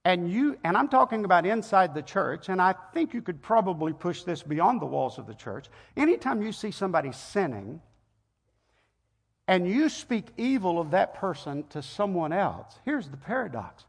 and 0.05 0.31
you, 0.31 0.57
and 0.63 0.77
I'm 0.77 0.87
talking 0.87 1.25
about 1.25 1.45
inside 1.45 1.93
the 1.93 2.01
church, 2.01 2.49
and 2.49 2.61
I 2.61 2.73
think 2.93 3.13
you 3.13 3.21
could 3.21 3.41
probably 3.41 3.93
push 3.93 4.23
this 4.23 4.41
beyond 4.41 4.81
the 4.81 4.85
walls 4.85 5.17
of 5.17 5.27
the 5.27 5.33
church. 5.33 5.67
Anytime 5.97 6.41
you 6.41 6.51
see 6.51 6.71
somebody 6.71 7.11
sinning, 7.11 7.81
and 9.47 9.67
you 9.67 9.89
speak 9.89 10.27
evil 10.37 10.79
of 10.79 10.91
that 10.91 11.15
person 11.15 11.65
to 11.69 11.81
someone 11.81 12.31
else, 12.31 12.79
here's 12.85 13.09
the 13.09 13.17
paradox 13.17 13.85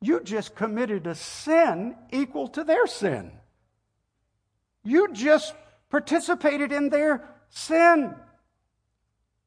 you 0.00 0.20
just 0.20 0.56
committed 0.56 1.06
a 1.06 1.14
sin 1.14 1.94
equal 2.10 2.48
to 2.48 2.64
their 2.64 2.88
sin. 2.88 3.30
You 4.82 5.12
just 5.12 5.54
participated 5.90 6.72
in 6.72 6.88
their 6.88 7.22
sin. 7.50 8.14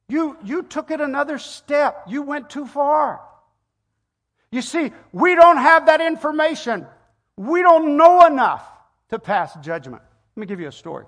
You, 0.07 0.37
you 0.43 0.63
took 0.63 0.91
it 0.91 1.01
another 1.01 1.37
step. 1.37 2.03
You 2.07 2.21
went 2.21 2.49
too 2.49 2.65
far. 2.65 3.21
You 4.51 4.61
see, 4.61 4.91
we 5.11 5.35
don't 5.35 5.57
have 5.57 5.87
that 5.87 6.01
information. 6.01 6.85
We 7.37 7.61
don't 7.61 7.97
know 7.97 8.25
enough 8.25 8.65
to 9.09 9.19
pass 9.19 9.55
judgment. 9.61 10.03
Let 10.35 10.41
me 10.41 10.47
give 10.47 10.59
you 10.59 10.67
a 10.67 10.71
story. 10.71 11.05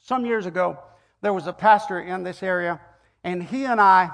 Some 0.00 0.26
years 0.26 0.46
ago, 0.46 0.78
there 1.20 1.32
was 1.32 1.46
a 1.46 1.52
pastor 1.52 2.00
in 2.00 2.22
this 2.22 2.42
area 2.42 2.80
and 3.24 3.42
he 3.42 3.64
and 3.64 3.80
I 3.80 4.10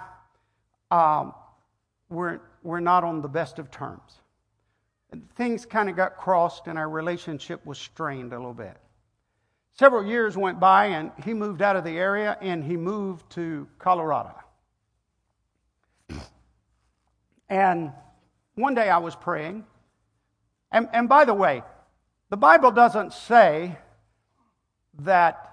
um, 0.90 1.34
were, 2.08 2.40
were 2.62 2.80
not 2.80 3.04
on 3.04 3.22
the 3.22 3.28
best 3.28 3.58
of 3.58 3.70
terms. 3.70 4.20
Things 5.36 5.64
kind 5.64 5.88
of 5.88 5.96
got 5.96 6.16
crossed, 6.18 6.66
and 6.66 6.78
our 6.78 6.88
relationship 6.88 7.64
was 7.64 7.78
strained 7.78 8.34
a 8.34 8.36
little 8.36 8.52
bit. 8.52 8.76
Several 9.78 10.04
years 10.04 10.36
went 10.36 10.58
by, 10.58 10.86
and 10.86 11.12
he 11.24 11.34
moved 11.34 11.62
out 11.62 11.76
of 11.76 11.84
the 11.84 11.96
area 11.98 12.36
and 12.40 12.64
he 12.64 12.76
moved 12.76 13.30
to 13.30 13.68
Colorado. 13.78 14.34
And 17.48 17.92
one 18.56 18.74
day 18.74 18.90
I 18.90 18.98
was 18.98 19.14
praying. 19.14 19.64
And, 20.72 20.88
and 20.92 21.08
by 21.08 21.24
the 21.24 21.32
way, 21.32 21.62
the 22.28 22.36
Bible 22.36 22.72
doesn't 22.72 23.12
say 23.12 23.78
that 25.00 25.48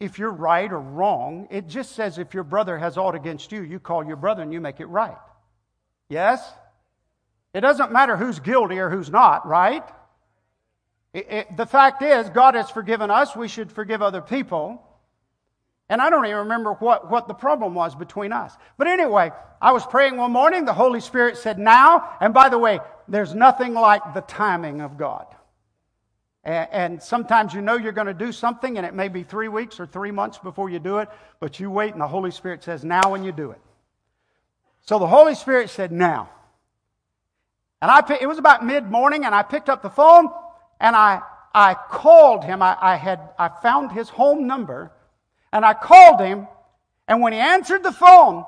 if 0.00 0.18
you're 0.18 0.32
right 0.32 0.72
or 0.72 0.80
wrong. 0.80 1.46
It 1.50 1.68
just 1.68 1.92
says 1.92 2.18
if 2.18 2.34
your 2.34 2.42
brother 2.42 2.76
has 2.76 2.96
aught 2.96 3.14
against 3.14 3.52
you, 3.52 3.62
you 3.62 3.78
call 3.78 4.04
your 4.04 4.16
brother 4.16 4.42
and 4.42 4.52
you 4.52 4.60
make 4.60 4.80
it 4.80 4.86
right. 4.86 5.16
Yes? 6.08 6.42
It 7.54 7.60
doesn't 7.60 7.92
matter 7.92 8.16
who's 8.16 8.40
guilty 8.40 8.78
or 8.78 8.90
who's 8.90 9.10
not, 9.10 9.46
right? 9.46 9.84
It, 11.14 11.26
it, 11.30 11.56
the 11.56 11.66
fact 11.66 12.02
is, 12.02 12.28
God 12.30 12.54
has 12.54 12.70
forgiven 12.70 13.10
us. 13.10 13.36
We 13.36 13.48
should 13.48 13.70
forgive 13.70 14.02
other 14.02 14.22
people. 14.22 14.82
And 15.88 16.00
I 16.00 16.08
don't 16.08 16.24
even 16.24 16.38
remember 16.38 16.72
what, 16.74 17.10
what 17.10 17.28
the 17.28 17.34
problem 17.34 17.74
was 17.74 17.94
between 17.94 18.32
us. 18.32 18.56
But 18.78 18.86
anyway, 18.86 19.30
I 19.60 19.72
was 19.72 19.84
praying 19.84 20.16
one 20.16 20.32
morning. 20.32 20.64
The 20.64 20.72
Holy 20.72 21.00
Spirit 21.00 21.36
said, 21.36 21.58
Now. 21.58 22.16
And 22.20 22.32
by 22.32 22.48
the 22.48 22.58
way, 22.58 22.80
there's 23.08 23.34
nothing 23.34 23.74
like 23.74 24.14
the 24.14 24.22
timing 24.22 24.80
of 24.80 24.96
God. 24.96 25.26
And, 26.44 27.00
sometimes 27.00 27.54
you 27.54 27.60
know 27.60 27.76
you're 27.76 27.92
going 27.92 28.08
to 28.08 28.14
do 28.14 28.32
something, 28.32 28.76
and 28.76 28.84
it 28.84 28.94
may 28.94 29.06
be 29.06 29.22
three 29.22 29.46
weeks 29.46 29.78
or 29.78 29.86
three 29.86 30.10
months 30.10 30.38
before 30.38 30.68
you 30.68 30.80
do 30.80 30.98
it, 30.98 31.08
but 31.38 31.60
you 31.60 31.70
wait, 31.70 31.92
and 31.92 32.00
the 32.00 32.08
Holy 32.08 32.32
Spirit 32.32 32.64
says, 32.64 32.84
Now 32.84 33.12
when 33.12 33.22
you 33.22 33.30
do 33.30 33.52
it. 33.52 33.60
So 34.80 34.98
the 34.98 35.06
Holy 35.06 35.36
Spirit 35.36 35.70
said, 35.70 35.92
Now. 35.92 36.30
And 37.80 37.90
I, 37.90 38.02
it 38.20 38.26
was 38.26 38.38
about 38.38 38.64
mid 38.64 38.90
morning, 38.90 39.24
and 39.24 39.34
I 39.34 39.42
picked 39.42 39.68
up 39.68 39.82
the 39.82 39.90
phone, 39.90 40.30
and 40.82 40.94
I, 40.94 41.22
I 41.54 41.74
called 41.74 42.44
him. 42.44 42.60
I, 42.60 42.76
I, 42.78 42.96
had, 42.96 43.20
I 43.38 43.48
found 43.62 43.92
his 43.92 44.10
home 44.10 44.46
number, 44.46 44.92
and 45.52 45.64
I 45.64 45.72
called 45.72 46.20
him, 46.20 46.46
and 47.08 47.22
when 47.22 47.32
he 47.32 47.38
answered 47.38 47.82
the 47.82 47.92
phone, 47.92 48.44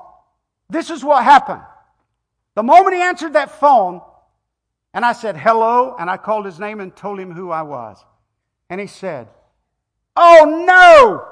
this 0.69 0.89
is 0.89 1.03
what 1.03 1.23
happened. 1.23 1.61
The 2.55 2.63
moment 2.63 2.95
he 2.95 3.01
answered 3.01 3.33
that 3.33 3.59
phone, 3.59 4.01
and 4.93 5.03
I 5.03 5.11
said, 5.11 5.35
hello. 5.35 5.95
And 5.99 6.09
I 6.09 6.15
called 6.15 6.45
his 6.45 6.57
name 6.57 6.79
and 6.79 6.95
told 6.95 7.19
him 7.19 7.31
who 7.31 7.51
I 7.51 7.63
was. 7.63 8.03
And 8.69 8.79
he 8.79 8.87
said, 8.87 9.27
oh 10.15 10.63
no. 10.65 11.27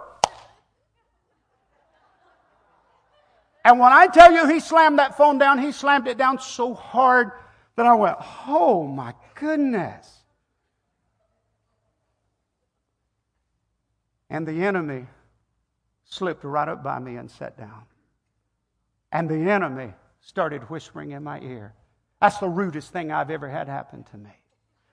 And 3.63 3.79
when 3.79 3.93
I 3.93 4.07
tell 4.07 4.33
you 4.33 4.47
he 4.49 4.59
slammed 4.59 4.99
that 4.99 5.17
phone 5.17 5.37
down, 5.37 5.59
he 5.59 5.71
slammed 5.71 6.07
it 6.07 6.17
down 6.17 6.39
so 6.39 6.73
hard 6.73 7.31
that 7.77 7.85
I 7.85 7.95
went, 7.95 8.17
oh 8.45 8.85
my 8.85 9.13
goodness. 9.35 10.12
And 14.33 14.47
the 14.47 14.65
enemy 14.65 15.05
slipped 16.05 16.43
right 16.43 16.67
up 16.67 16.83
by 16.83 16.97
me 16.97 17.17
and 17.17 17.29
sat 17.29 17.55
down. 17.55 17.83
And 19.11 19.29
the 19.29 19.51
enemy 19.51 19.93
started 20.21 20.63
whispering 20.71 21.11
in 21.11 21.23
my 21.23 21.39
ear. 21.41 21.75
That's 22.19 22.39
the 22.39 22.49
rudest 22.49 22.91
thing 22.91 23.11
I've 23.11 23.29
ever 23.29 23.47
had 23.47 23.67
happen 23.67 24.03
to 24.05 24.17
me. 24.17 24.31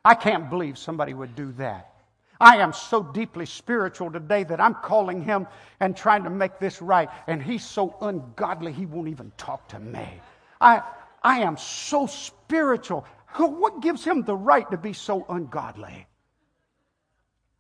I 0.05 0.15
can't 0.15 0.51
believe 0.51 0.77
somebody 0.77 1.15
would 1.15 1.35
do 1.35 1.53
that. 1.53 1.91
I 2.39 2.59
am 2.59 2.75
so 2.75 3.03
deeply 3.03 3.47
spiritual 3.47 4.11
today 4.11 4.45
that 4.45 4.61
I'm 4.61 4.75
calling 4.75 5.23
him 5.23 5.47
and 5.81 5.97
trying 5.97 6.25
to 6.25 6.31
make 6.31 6.59
this 6.59 6.83
right. 6.83 7.09
And 7.27 7.43
he's 7.43 7.65
so 7.65 7.97
ungodly, 8.03 8.73
he 8.73 8.85
won't 8.85 9.09
even 9.09 9.33
talk 9.39 9.69
to 9.69 9.79
me. 9.79 10.21
I, 10.61 10.83
I 11.23 11.41
am 11.41 11.57
so 11.57 12.07
spiritual. 12.07 13.07
What 13.37 13.81
gives 13.81 14.05
him 14.05 14.23
the 14.23 14.37
right 14.37 14.71
to 14.71 14.77
be 14.77 14.93
so 14.93 15.25
ungodly? 15.31 16.07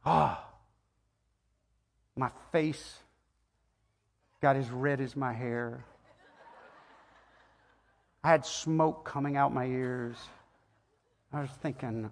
Ah, 0.04 0.39
my 2.16 2.30
face 2.52 2.98
got 4.40 4.56
as 4.56 4.68
red 4.70 5.00
as 5.00 5.16
my 5.16 5.32
hair. 5.32 5.84
I 8.22 8.28
had 8.28 8.44
smoke 8.44 9.04
coming 9.04 9.36
out 9.36 9.52
my 9.54 9.64
ears. 9.64 10.16
I 11.32 11.40
was 11.40 11.50
thinking, 11.62 12.10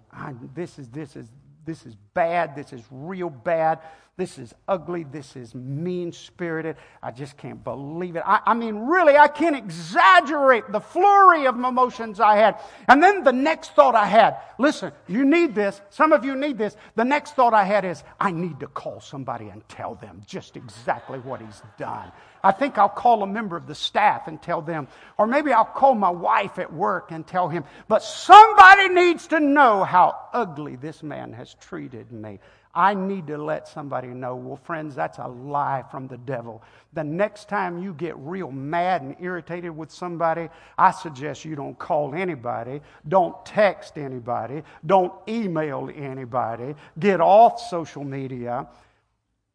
this 0.55 0.79
is 0.79 0.87
this 0.89 1.15
is 1.15 1.27
this 1.69 1.85
is 1.85 1.95
bad. 2.15 2.55
This 2.55 2.73
is 2.73 2.81
real 2.89 3.29
bad. 3.29 3.79
This 4.17 4.39
is 4.39 4.55
ugly. 4.67 5.03
This 5.03 5.35
is 5.35 5.53
mean 5.53 6.11
spirited. 6.11 6.77
I 7.01 7.11
just 7.11 7.37
can't 7.37 7.63
believe 7.63 8.15
it. 8.15 8.23
I, 8.25 8.41
I, 8.47 8.53
mean, 8.55 8.87
really, 8.87 9.15
I 9.15 9.27
can't 9.27 9.55
exaggerate 9.55 10.71
the 10.71 10.79
flurry 10.79 11.45
of 11.45 11.55
emotions 11.55 12.19
I 12.19 12.37
had. 12.37 12.59
And 12.87 13.03
then 13.03 13.23
the 13.23 13.31
next 13.31 13.75
thought 13.75 13.93
I 13.95 14.07
had 14.07 14.37
listen, 14.57 14.91
you 15.07 15.25
need 15.25 15.55
this. 15.55 15.81
Some 15.89 16.11
of 16.11 16.25
you 16.25 16.35
need 16.35 16.57
this. 16.57 16.75
The 16.95 17.05
next 17.05 17.35
thought 17.35 17.53
I 17.53 17.63
had 17.63 17.85
is, 17.85 18.03
I 18.19 18.31
need 18.31 18.59
to 18.59 18.67
call 18.67 18.99
somebody 18.99 19.47
and 19.47 19.67
tell 19.69 19.95
them 19.95 20.21
just 20.27 20.57
exactly 20.57 21.19
what 21.19 21.39
he's 21.41 21.61
done. 21.77 22.11
I 22.43 22.51
think 22.51 22.77
I'll 22.77 22.89
call 22.89 23.23
a 23.23 23.27
member 23.27 23.57
of 23.57 23.67
the 23.67 23.75
staff 23.75 24.27
and 24.27 24.41
tell 24.41 24.61
them. 24.61 24.87
Or 25.17 25.27
maybe 25.27 25.51
I'll 25.51 25.65
call 25.65 25.95
my 25.95 26.09
wife 26.09 26.59
at 26.59 26.71
work 26.71 27.11
and 27.11 27.25
tell 27.25 27.49
him. 27.49 27.63
But 27.87 28.03
somebody 28.03 28.89
needs 28.89 29.27
to 29.27 29.39
know 29.39 29.83
how 29.83 30.17
ugly 30.33 30.75
this 30.75 31.03
man 31.03 31.33
has 31.33 31.55
treated 31.55 32.11
me. 32.11 32.39
I 32.73 32.93
need 32.93 33.27
to 33.27 33.37
let 33.37 33.67
somebody 33.67 34.09
know. 34.09 34.35
Well, 34.35 34.55
friends, 34.55 34.93
that's 34.93 35.17
a 35.17 35.27
lie 35.27 35.83
from 35.89 36.07
the 36.07 36.17
devil. 36.17 36.61
The 36.93 37.03
next 37.03 37.49
time 37.49 37.81
you 37.81 37.93
get 37.93 38.15
real 38.17 38.51
mad 38.51 39.01
and 39.01 39.15
irritated 39.19 39.75
with 39.75 39.91
somebody, 39.91 40.49
I 40.77 40.91
suggest 40.91 41.45
you 41.45 41.55
don't 41.55 41.77
call 41.77 42.13
anybody, 42.13 42.81
don't 43.07 43.43
text 43.43 43.97
anybody, 43.97 44.63
don't 44.85 45.11
email 45.27 45.89
anybody, 45.93 46.75
get 46.99 47.21
off 47.21 47.59
social 47.59 48.03
media. 48.03 48.67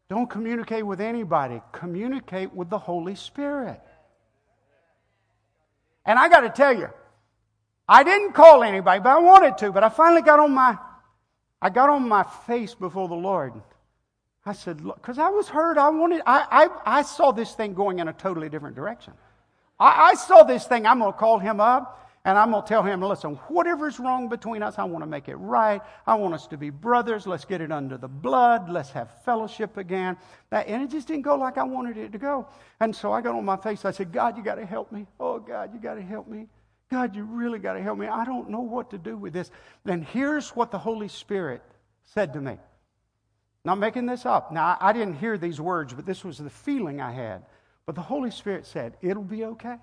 Don't 0.09 0.29
communicate 0.29 0.85
with 0.85 1.01
anybody, 1.01 1.63
communicate 1.73 2.53
with 2.53 2.69
the 2.69 2.79
Holy 2.79 3.15
Spirit. 3.15 3.81
And 6.05 6.19
I 6.19 6.29
got 6.29 6.41
to 6.41 6.51
tell 6.51 6.77
you, 6.77 6.89
I 7.89 8.03
didn't 8.03 8.33
call 8.33 8.63
anybody, 8.63 9.01
but 9.01 9.11
I 9.11 9.19
wanted 9.19 9.59
to, 9.59 9.73
but 9.73 9.83
I 9.83 9.89
finally 9.89 10.23
got 10.23 10.39
on 10.39 10.53
my 10.53 10.77
I 11.65 11.71
got 11.71 11.89
on 11.89 12.07
my 12.07 12.25
face 12.47 12.75
before 12.75 13.09
the 13.09 13.15
Lord. 13.15 13.55
I 14.45 14.53
said, 14.53 14.85
because 14.85 15.19
I 15.19 15.31
was 15.31 15.49
hurt. 15.49 15.79
I 15.79 15.89
wanted, 15.89 16.21
I, 16.27 16.69
I, 16.85 16.99
I 16.99 17.03
saw 17.03 17.33
this 17.33 17.55
thing 17.55 17.73
going 17.73 18.01
in 18.01 18.09
a 18.09 18.13
totally 18.13 18.51
different 18.51 18.77
direction. 18.77 19.15
I, 19.81 20.11
I 20.11 20.15
saw 20.15 20.43
this 20.43 20.67
thing. 20.67 20.87
I'm 20.87 20.99
going 20.99 21.13
to 21.13 21.19
call 21.19 21.39
him 21.39 21.61
up 21.61 22.04
and 22.27 22.39
I'm 22.39 22.53
going 22.53 22.63
to 22.63 22.69
tell 22.69 22.83
him, 22.83 23.03
listen, 23.03 23.35
whatever's 23.49 24.01
wrong 24.01 24.31
between 24.31 24.63
us, 24.63 24.79
I 24.79 24.85
want 24.85 25.03
to 25.03 25.07
make 25.07 25.29
it 25.29 25.37
right. 25.37 25.83
I 26.07 26.15
want 26.15 26.33
us 26.33 26.47
to 26.49 26.57
be 26.57 26.71
brothers. 26.71 27.27
Let's 27.27 27.45
get 27.45 27.61
it 27.61 27.71
under 27.71 27.99
the 27.99 28.09
blood. 28.09 28.71
Let's 28.71 28.91
have 28.93 29.11
fellowship 29.25 29.77
again. 29.77 30.17
That, 30.49 30.67
and 30.67 30.83
it 30.83 30.91
just 30.91 31.07
didn't 31.07 31.23
go 31.23 31.37
like 31.37 31.59
I 31.59 31.65
wanted 31.65 31.99
it 31.99 32.13
to 32.13 32.19
go. 32.19 32.49
And 32.81 32.97
so 32.97 33.13
I 33.13 33.21
got 33.21 33.35
on 33.35 33.45
my 33.45 33.59
face. 33.59 33.85
I 33.85 33.91
said, 33.91 34.11
God, 34.11 34.39
you 34.39 34.43
got 34.43 34.55
to 34.55 34.65
help 34.65 34.91
me. 34.91 35.07
Oh, 35.21 35.39
God, 35.39 35.75
you 35.75 35.79
got 35.79 35.95
to 35.95 36.03
help 36.03 36.27
me. 36.27 36.47
God, 36.91 37.15
you 37.15 37.25
really 37.25 37.59
got 37.59 37.75
to 37.75 37.83
help 37.83 37.99
me. 37.99 38.07
I 38.07 38.25
don't 38.25 38.49
know 38.49 38.61
what 38.61 38.91
to 38.91 38.99
do 38.99 39.19
with 39.19 39.35
this. 39.35 39.51
Then 39.85 40.01
here's 40.01 40.51
what 40.51 40.71
the 40.71 40.79
Holy 40.79 41.09
Spirit 41.09 41.63
said 42.05 42.33
to 42.33 42.41
me. 42.41 42.57
Not 43.67 43.79
making 43.79 44.07
this 44.07 44.25
up. 44.25 44.51
Now, 44.51 44.79
I 44.81 44.95
didn't 44.95 45.15
hear 45.15 45.37
these 45.37 45.61
words, 45.61 45.93
but 45.93 46.07
this 46.07 46.25
was 46.25 46.39
the 46.39 46.51
feeling 46.51 47.03
I 47.03 47.13
had. 47.13 47.45
But 47.85 47.97
the 47.97 48.03
Holy 48.03 48.31
Spirit 48.31 48.65
said, 48.65 48.97
It'll 49.03 49.23
be 49.23 49.45
okay. 49.45 49.77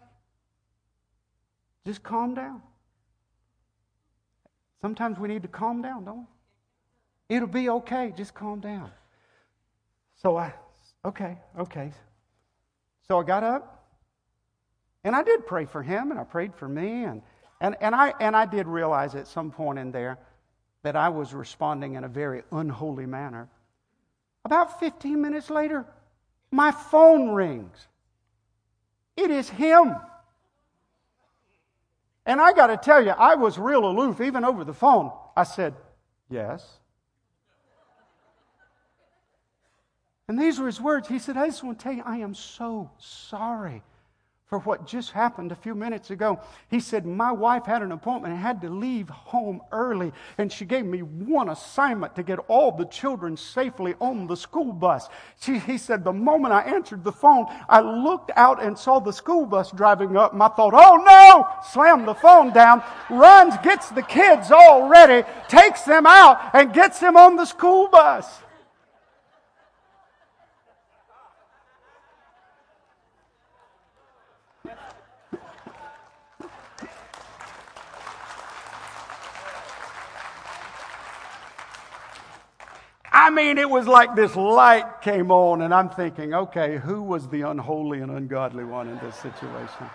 Just 1.85 2.03
calm 2.03 2.33
down. 2.33 2.61
Sometimes 4.81 5.19
we 5.19 5.27
need 5.27 5.43
to 5.43 5.47
calm 5.47 5.81
down, 5.81 6.05
don't 6.05 6.19
we? 6.19 7.35
It'll 7.35 7.47
be 7.47 7.69
okay. 7.69 8.13
Just 8.15 8.33
calm 8.33 8.59
down. 8.59 8.91
So 10.21 10.37
I, 10.37 10.53
okay, 11.05 11.37
okay. 11.57 11.91
So 13.07 13.19
I 13.19 13.23
got 13.23 13.43
up 13.43 13.85
and 15.03 15.15
I 15.15 15.23
did 15.23 15.45
pray 15.47 15.65
for 15.65 15.81
him 15.81 16.11
and 16.11 16.19
I 16.19 16.23
prayed 16.23 16.53
for 16.53 16.67
me. 16.67 17.05
And, 17.05 17.21
and, 17.59 17.75
and, 17.81 17.95
I, 17.95 18.13
and 18.19 18.35
I 18.35 18.45
did 18.45 18.67
realize 18.67 19.15
at 19.15 19.27
some 19.27 19.51
point 19.51 19.79
in 19.79 19.91
there 19.91 20.17
that 20.83 20.95
I 20.95 21.09
was 21.09 21.33
responding 21.33 21.95
in 21.95 22.03
a 22.03 22.07
very 22.07 22.43
unholy 22.51 23.05
manner. 23.05 23.49
About 24.45 24.79
15 24.79 25.21
minutes 25.21 25.49
later, 25.49 25.85
my 26.51 26.71
phone 26.71 27.29
rings. 27.29 27.87
It 29.15 29.29
is 29.29 29.49
him. 29.49 29.95
And 32.25 32.39
I 32.39 32.53
got 32.53 32.67
to 32.67 32.77
tell 32.77 33.03
you, 33.03 33.11
I 33.11 33.35
was 33.35 33.57
real 33.57 33.85
aloof, 33.85 34.21
even 34.21 34.43
over 34.43 34.63
the 34.63 34.73
phone. 34.73 35.11
I 35.35 35.43
said, 35.43 35.73
Yes. 36.29 36.79
And 40.27 40.39
these 40.39 40.59
were 40.59 40.67
his 40.67 40.79
words. 40.79 41.09
He 41.09 41.19
said, 41.19 41.35
I 41.35 41.47
just 41.47 41.61
want 41.61 41.79
to 41.79 41.83
tell 41.83 41.93
you, 41.93 42.03
I 42.05 42.17
am 42.17 42.33
so 42.33 42.89
sorry 42.97 43.83
for 44.51 44.59
what 44.59 44.85
just 44.85 45.11
happened 45.11 45.49
a 45.53 45.55
few 45.55 45.73
minutes 45.73 46.11
ago. 46.11 46.37
He 46.69 46.81
said, 46.81 47.05
My 47.05 47.31
wife 47.31 47.65
had 47.65 47.81
an 47.81 47.93
appointment 47.93 48.33
and 48.33 48.43
had 48.43 48.59
to 48.63 48.69
leave 48.69 49.07
home 49.07 49.61
early, 49.71 50.11
and 50.37 50.51
she 50.51 50.65
gave 50.65 50.83
me 50.83 50.99
one 51.03 51.47
assignment 51.47 52.17
to 52.17 52.23
get 52.23 52.37
all 52.49 52.73
the 52.73 52.83
children 52.83 53.37
safely 53.37 53.95
on 54.01 54.27
the 54.27 54.35
school 54.35 54.73
bus. 54.73 55.07
She, 55.39 55.57
he 55.57 55.77
said, 55.77 56.03
The 56.03 56.11
moment 56.11 56.53
I 56.53 56.63
answered 56.63 57.05
the 57.05 57.13
phone, 57.13 57.45
I 57.69 57.79
looked 57.79 58.31
out 58.35 58.61
and 58.61 58.77
saw 58.77 58.99
the 58.99 59.13
school 59.13 59.45
bus 59.45 59.71
driving 59.71 60.17
up, 60.17 60.33
and 60.33 60.43
I 60.43 60.49
thought, 60.49 60.73
Oh 60.75 60.97
no! 60.97 61.47
Slammed 61.71 62.05
the 62.05 62.13
phone 62.13 62.51
down, 62.51 62.83
runs, 63.09 63.55
gets 63.63 63.87
the 63.87 64.03
kids 64.03 64.51
all 64.51 64.89
ready, 64.89 65.25
takes 65.47 65.83
them 65.83 66.05
out, 66.05 66.53
and 66.53 66.73
gets 66.73 66.99
them 66.99 67.15
on 67.15 67.37
the 67.37 67.45
school 67.45 67.87
bus. 67.87 68.41
I 83.21 83.29
mean, 83.29 83.59
it 83.59 83.69
was 83.69 83.87
like 83.87 84.15
this 84.15 84.35
light 84.35 85.03
came 85.03 85.29
on, 85.29 85.61
and 85.61 85.71
I'm 85.71 85.89
thinking, 85.89 86.33
okay, 86.33 86.79
who 86.79 87.03
was 87.03 87.27
the 87.27 87.41
unholy 87.41 88.01
and 88.01 88.09
ungodly 88.09 88.63
one 88.63 88.87
in 88.87 88.97
this 88.97 89.15
situation? 89.17 89.85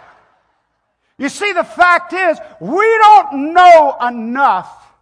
You 1.19 1.29
see, 1.29 1.51
the 1.51 1.65
fact 1.65 2.13
is, 2.13 2.39
we 2.61 2.99
don't 2.99 3.53
know 3.53 3.97
enough 4.01 4.93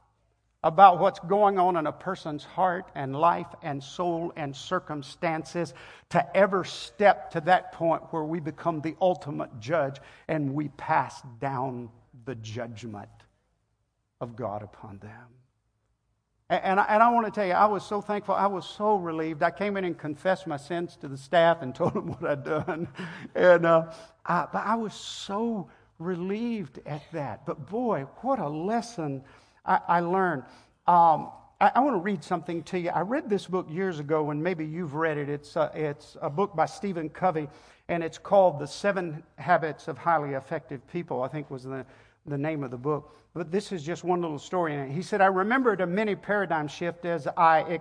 about 0.62 1.00
what's 1.00 1.18
going 1.18 1.58
on 1.58 1.76
in 1.76 1.86
a 1.86 1.92
person's 1.92 2.44
heart 2.44 2.90
and 2.94 3.14
life 3.14 3.54
and 3.62 3.84
soul 3.84 4.32
and 4.36 4.56
circumstances 4.56 5.74
to 6.08 6.34
ever 6.34 6.64
step 6.64 7.30
to 7.32 7.42
that 7.42 7.72
point 7.72 8.04
where 8.10 8.24
we 8.24 8.40
become 8.40 8.80
the 8.80 8.96
ultimate 9.02 9.60
judge 9.60 9.98
and 10.28 10.54
we 10.54 10.68
pass 10.78 11.20
down 11.40 11.90
the 12.24 12.36
judgment 12.36 13.10
of 14.22 14.34
God 14.34 14.62
upon 14.62 14.96
them. 15.00 15.43
And 16.50 16.78
I, 16.78 16.84
and 16.84 17.02
I 17.02 17.10
want 17.10 17.26
to 17.26 17.32
tell 17.32 17.46
you, 17.46 17.54
I 17.54 17.64
was 17.64 17.86
so 17.86 18.02
thankful. 18.02 18.34
I 18.34 18.46
was 18.46 18.66
so 18.66 18.96
relieved. 18.96 19.42
I 19.42 19.50
came 19.50 19.78
in 19.78 19.84
and 19.84 19.96
confessed 19.96 20.46
my 20.46 20.58
sins 20.58 20.96
to 20.96 21.08
the 21.08 21.16
staff 21.16 21.62
and 21.62 21.74
told 21.74 21.94
them 21.94 22.08
what 22.08 22.24
I'd 22.24 22.44
done. 22.44 22.88
And, 23.34 23.64
uh, 23.64 23.92
I, 24.26 24.46
but 24.52 24.64
I 24.64 24.74
was 24.74 24.94
so 24.94 25.70
relieved 25.98 26.80
at 26.84 27.02
that. 27.12 27.46
But 27.46 27.68
boy, 27.70 28.02
what 28.20 28.40
a 28.40 28.48
lesson 28.48 29.22
I, 29.64 29.80
I 29.88 30.00
learned. 30.00 30.42
Um, 30.86 31.30
I, 31.60 31.72
I, 31.76 31.80
want 31.80 31.94
to 31.94 32.00
read 32.00 32.22
something 32.22 32.62
to 32.64 32.78
you. 32.78 32.90
I 32.90 33.00
read 33.00 33.30
this 33.30 33.46
book 33.46 33.66
years 33.70 33.98
ago, 33.98 34.30
and 34.30 34.42
maybe 34.42 34.66
you've 34.66 34.94
read 34.94 35.16
it. 35.16 35.30
It's, 35.30 35.56
uh, 35.56 35.70
it's 35.74 36.16
a 36.20 36.28
book 36.28 36.54
by 36.54 36.66
Stephen 36.66 37.08
Covey, 37.08 37.48
and 37.88 38.04
it's 38.04 38.18
called 38.18 38.58
The 38.58 38.66
Seven 38.66 39.22
Habits 39.38 39.88
of 39.88 39.96
Highly 39.96 40.34
Effective 40.34 40.86
People, 40.88 41.22
I 41.22 41.28
think 41.28 41.50
was 41.50 41.62
the, 41.64 41.86
the 42.26 42.38
name 42.38 42.64
of 42.64 42.70
the 42.70 42.76
book. 42.76 43.16
But 43.34 43.50
this 43.50 43.72
is 43.72 43.82
just 43.82 44.04
one 44.04 44.22
little 44.22 44.38
story 44.38 44.74
in 44.74 44.80
it. 44.80 44.92
He 44.92 45.02
said, 45.02 45.20
I 45.20 45.26
remembered 45.26 45.80
a 45.80 45.86
mini 45.86 46.14
paradigm 46.14 46.68
shift 46.68 47.04
as 47.04 47.26
I 47.36 47.78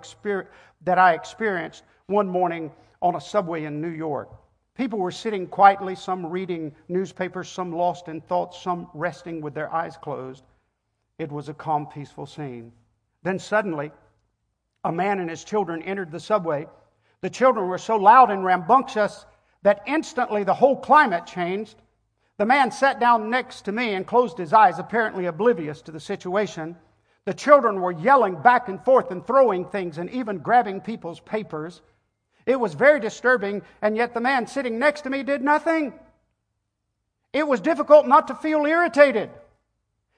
that 0.82 0.98
I 0.98 1.14
experienced 1.14 1.84
one 2.08 2.28
morning 2.28 2.72
on 3.02 3.16
a 3.16 3.22
subway 3.22 3.66
in 3.66 3.82
New 3.82 3.90
York. 3.90 4.30
People 4.76 4.98
were 4.98 5.12
sitting 5.12 5.46
quietly, 5.46 5.94
some 5.96 6.26
reading 6.26 6.74
newspapers, 6.90 7.48
some 7.48 7.72
lost 7.72 8.08
in 8.08 8.22
thought, 8.22 8.56
some 8.56 8.90
resting 8.94 9.40
with 9.40 9.54
their 9.54 9.72
eyes 9.72 9.98
closed. 9.98 10.44
It 11.20 11.32
was 11.32 11.48
a 11.48 11.54
calm, 11.54 11.86
peaceful 11.86 12.26
scene. 12.26 12.72
Then 13.22 13.38
suddenly, 13.38 13.92
a 14.84 14.92
man 14.92 15.20
and 15.20 15.30
his 15.30 15.44
children 15.44 15.84
entered 15.84 16.12
the 16.12 16.20
subway. 16.20 16.68
The 17.22 17.30
children 17.30 17.68
were 17.68 17.78
so 17.78 17.96
loud 17.98 18.32
and 18.32 18.44
rambunctious 18.44 19.26
that 19.62 19.84
instantly 19.86 20.44
the 20.44 20.54
whole 20.54 20.76
climate 20.76 21.26
changed. 21.26 21.76
The 22.38 22.46
man 22.46 22.72
sat 22.72 23.00
down 23.00 23.30
next 23.30 23.64
to 23.64 23.72
me 23.72 23.94
and 23.94 24.08
closed 24.08 24.38
his 24.38 24.54
eyes, 24.54 24.80
apparently 24.80 25.28
oblivious 25.28 25.82
to 25.84 25.92
the 25.92 26.00
situation. 26.00 26.76
The 27.26 27.34
children 27.34 27.80
were 27.80 27.92
yelling 27.92 28.42
back 28.42 28.70
and 28.70 28.84
forth 28.84 29.12
and 29.12 29.26
throwing 29.26 29.66
things 29.66 29.98
and 29.98 30.10
even 30.10 30.40
grabbing 30.40 30.82
people's 30.82 31.20
papers. 31.20 31.82
It 32.46 32.60
was 32.60 32.74
very 32.74 33.00
disturbing, 33.00 33.62
and 33.82 33.96
yet 33.96 34.14
the 34.14 34.20
man 34.20 34.48
sitting 34.48 34.80
next 34.80 35.02
to 35.02 35.10
me 35.10 35.24
did 35.24 35.42
nothing. 35.42 35.94
It 37.32 37.48
was 37.48 37.62
difficult 37.62 38.08
not 38.08 38.28
to 38.28 38.36
feel 38.36 38.66
irritated. 38.66 39.30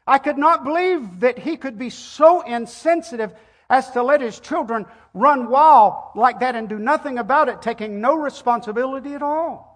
I 0.08 0.18
could 0.18 0.38
not 0.38 0.64
believe 0.64 1.20
that 1.20 1.38
he 1.38 1.58
could 1.58 1.78
be 1.78 1.90
so 1.90 2.42
insensitive 2.42 3.34
as 3.70 3.92
to 3.92 4.04
let 4.04 4.22
his 4.22 4.40
children 4.40 4.86
run 5.14 5.50
wild 5.50 6.12
like 6.16 6.40
that 6.40 6.56
and 6.56 6.70
do 6.70 6.80
nothing 6.80 7.18
about 7.18 7.50
it, 7.50 7.62
taking 7.62 8.02
no 8.02 8.16
responsibility 8.16 9.14
at 9.14 9.24
all. 9.24 9.75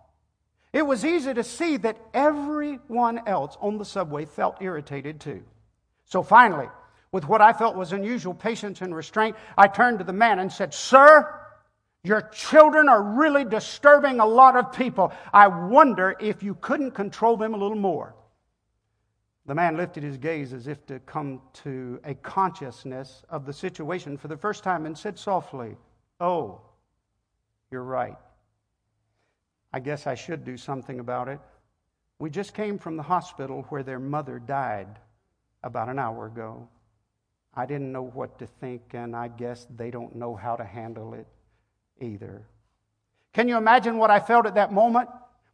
It 0.72 0.86
was 0.86 1.04
easy 1.04 1.34
to 1.34 1.44
see 1.44 1.78
that 1.78 1.98
everyone 2.14 3.28
else 3.28 3.58
on 3.60 3.78
the 3.78 3.86
subway 3.86 4.26
felt 4.26 4.62
irritated 4.62 5.20
too. 5.20 5.44
So 6.06 6.22
finally, 6.22 6.68
with 7.12 7.28
what 7.28 7.42
I 7.42 7.54
felt 7.54 7.76
was 7.76 7.92
unusual 7.92 8.34
patience 8.34 8.82
and 8.82 8.96
restraint, 8.96 9.36
I 9.58 9.68
turned 9.68 9.98
to 10.00 10.06
the 10.06 10.14
man 10.14 10.40
and 10.40 10.52
said, 10.52 10.74
Sir, 10.74 11.36
your 12.04 12.22
children 12.22 12.88
are 12.88 13.02
really 13.02 13.44
disturbing 13.44 14.20
a 14.20 14.26
lot 14.26 14.56
of 14.56 14.72
people. 14.72 15.12
I 15.34 15.48
wonder 15.48 16.16
if 16.20 16.44
you 16.44 16.56
couldn't 16.56 16.92
control 16.92 17.36
them 17.36 17.54
a 17.54 17.58
little 17.58 17.78
more. 17.78 18.16
The 19.48 19.56
man 19.56 19.76
lifted 19.76 20.04
his 20.04 20.18
gaze 20.18 20.54
as 20.54 20.68
if 20.68 20.86
to 20.86 21.00
come 21.00 21.42
to 21.64 22.00
a 22.04 22.14
consciousness 22.14 23.24
of 23.30 23.48
the 23.48 23.54
situation 23.54 24.18
for 24.18 24.28
the 24.28 24.38
first 24.38 24.64
time 24.64 24.86
and 24.86 24.96
said 24.96 25.18
softly, 25.18 25.76
Oh, 26.22 26.62
you're 27.72 27.84
right. 27.84 28.18
I 29.72 29.80
guess 29.80 30.08
I 30.08 30.16
should 30.16 30.44
do 30.44 30.58
something 30.58 31.00
about 31.00 31.28
it. 31.28 31.40
We 32.20 32.30
just 32.30 32.54
came 32.54 32.78
from 32.78 32.98
the 32.98 33.04
hospital 33.04 33.66
where 33.70 33.84
their 33.84 34.00
mother 34.00 34.40
died 34.40 35.00
about 35.64 35.90
an 35.90 36.00
hour 36.00 36.26
ago. 36.26 36.68
I 37.54 37.66
didn't 37.66 37.92
know 37.92 38.04
what 38.04 38.40
to 38.40 38.48
think, 38.48 38.94
and 38.94 39.16
I 39.16 39.28
guess 39.28 39.68
they 39.76 39.92
don't 39.92 40.16
know 40.16 40.36
how 40.36 40.56
to 40.56 40.64
handle 40.64 41.14
it 41.14 41.28
either. 42.00 42.48
Can 43.34 43.48
you 43.48 43.58
imagine 43.58 43.98
what 43.98 44.12
I 44.12 44.20
felt 44.20 44.46
at 44.48 44.56
that 44.56 44.74
moment? 44.74 45.10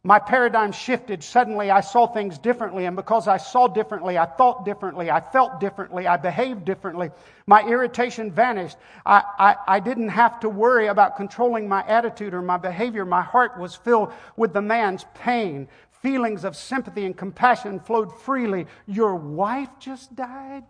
My 0.06 0.20
paradigm 0.20 0.70
shifted. 0.70 1.24
Suddenly, 1.24 1.68
I 1.68 1.80
saw 1.80 2.06
things 2.06 2.38
differently. 2.38 2.84
And 2.84 2.94
because 2.94 3.26
I 3.26 3.38
saw 3.38 3.66
differently, 3.66 4.16
I 4.16 4.24
thought 4.24 4.64
differently, 4.64 5.10
I 5.10 5.20
felt 5.20 5.58
differently, 5.58 6.06
I 6.06 6.16
behaved 6.16 6.64
differently. 6.64 7.10
My 7.48 7.66
irritation 7.66 8.30
vanished. 8.30 8.76
I, 9.04 9.24
I, 9.36 9.56
I, 9.66 9.80
didn't 9.80 10.10
have 10.10 10.38
to 10.40 10.48
worry 10.48 10.86
about 10.86 11.16
controlling 11.16 11.68
my 11.68 11.84
attitude 11.88 12.34
or 12.34 12.40
my 12.42 12.56
behavior. 12.56 13.04
My 13.04 13.20
heart 13.20 13.58
was 13.58 13.74
filled 13.74 14.12
with 14.36 14.52
the 14.52 14.62
man's 14.62 15.04
pain. 15.14 15.66
Feelings 16.02 16.44
of 16.44 16.54
sympathy 16.54 17.04
and 17.04 17.16
compassion 17.16 17.80
flowed 17.80 18.16
freely. 18.16 18.68
Your 18.86 19.16
wife 19.16 19.70
just 19.80 20.14
died? 20.14 20.62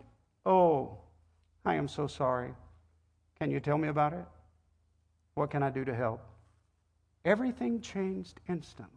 Oh, 0.47 0.97
I 1.63 1.75
am 1.75 1.87
so 1.87 2.07
sorry. 2.07 2.55
Can 3.39 3.51
you 3.51 3.59
tell 3.59 3.77
me 3.77 3.89
about 3.89 4.13
it? 4.13 4.25
What 5.35 5.51
can 5.51 5.61
I 5.61 5.69
do 5.69 5.85
to 5.85 5.93
help? 5.93 6.21
Everything 7.23 7.81
changed 7.81 8.39
instantly. 8.49 8.96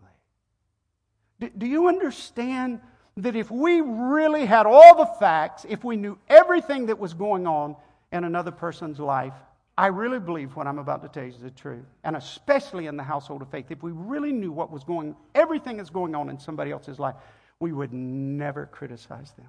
Do, 1.41 1.67
you 1.67 1.89
understand 1.89 2.81
that 3.17 3.35
if 3.35 3.51
we 3.51 3.81
really 3.81 4.45
had 4.45 4.67
all 4.67 4.97
the 4.97 5.07
facts, 5.19 5.65
if 5.69 5.85
we 5.85 5.97
knew 5.97 6.19
everything 6.29 6.87
that 6.87 6.99
was 6.99 7.15
going 7.15 7.47
on 7.47 7.77
in 8.13 8.25
another 8.25 8.51
person's 8.51 8.99
life, 8.99 9.35
I 9.79 9.87
really 9.87 10.19
believe 10.19 10.55
what 10.57 10.67
I'm 10.67 10.79
about 10.79 11.03
to 11.03 11.09
tell 11.09 11.25
you 11.25 11.31
is 11.31 11.39
the 11.39 11.51
truth. 11.51 11.87
And 12.05 12.15
especially 12.17 12.87
in 12.87 12.97
the 12.97 13.03
household 13.03 13.41
of 13.41 13.51
faith, 13.51 13.71
if 13.71 13.83
we 13.83 13.93
really 13.93 14.33
knew 14.33 14.53
what 14.53 14.71
was 14.71 14.85
going, 14.85 15.17
everything 15.35 15.79
that's 15.79 15.91
going 15.91 16.15
on 16.15 16.29
in 16.29 16.39
somebody 16.39 16.71
else's 16.71 16.99
life, 16.99 17.15
we 17.61 17.73
would 17.73 17.93
never 17.93 18.67
criticize 18.67 19.33
them. 19.33 19.49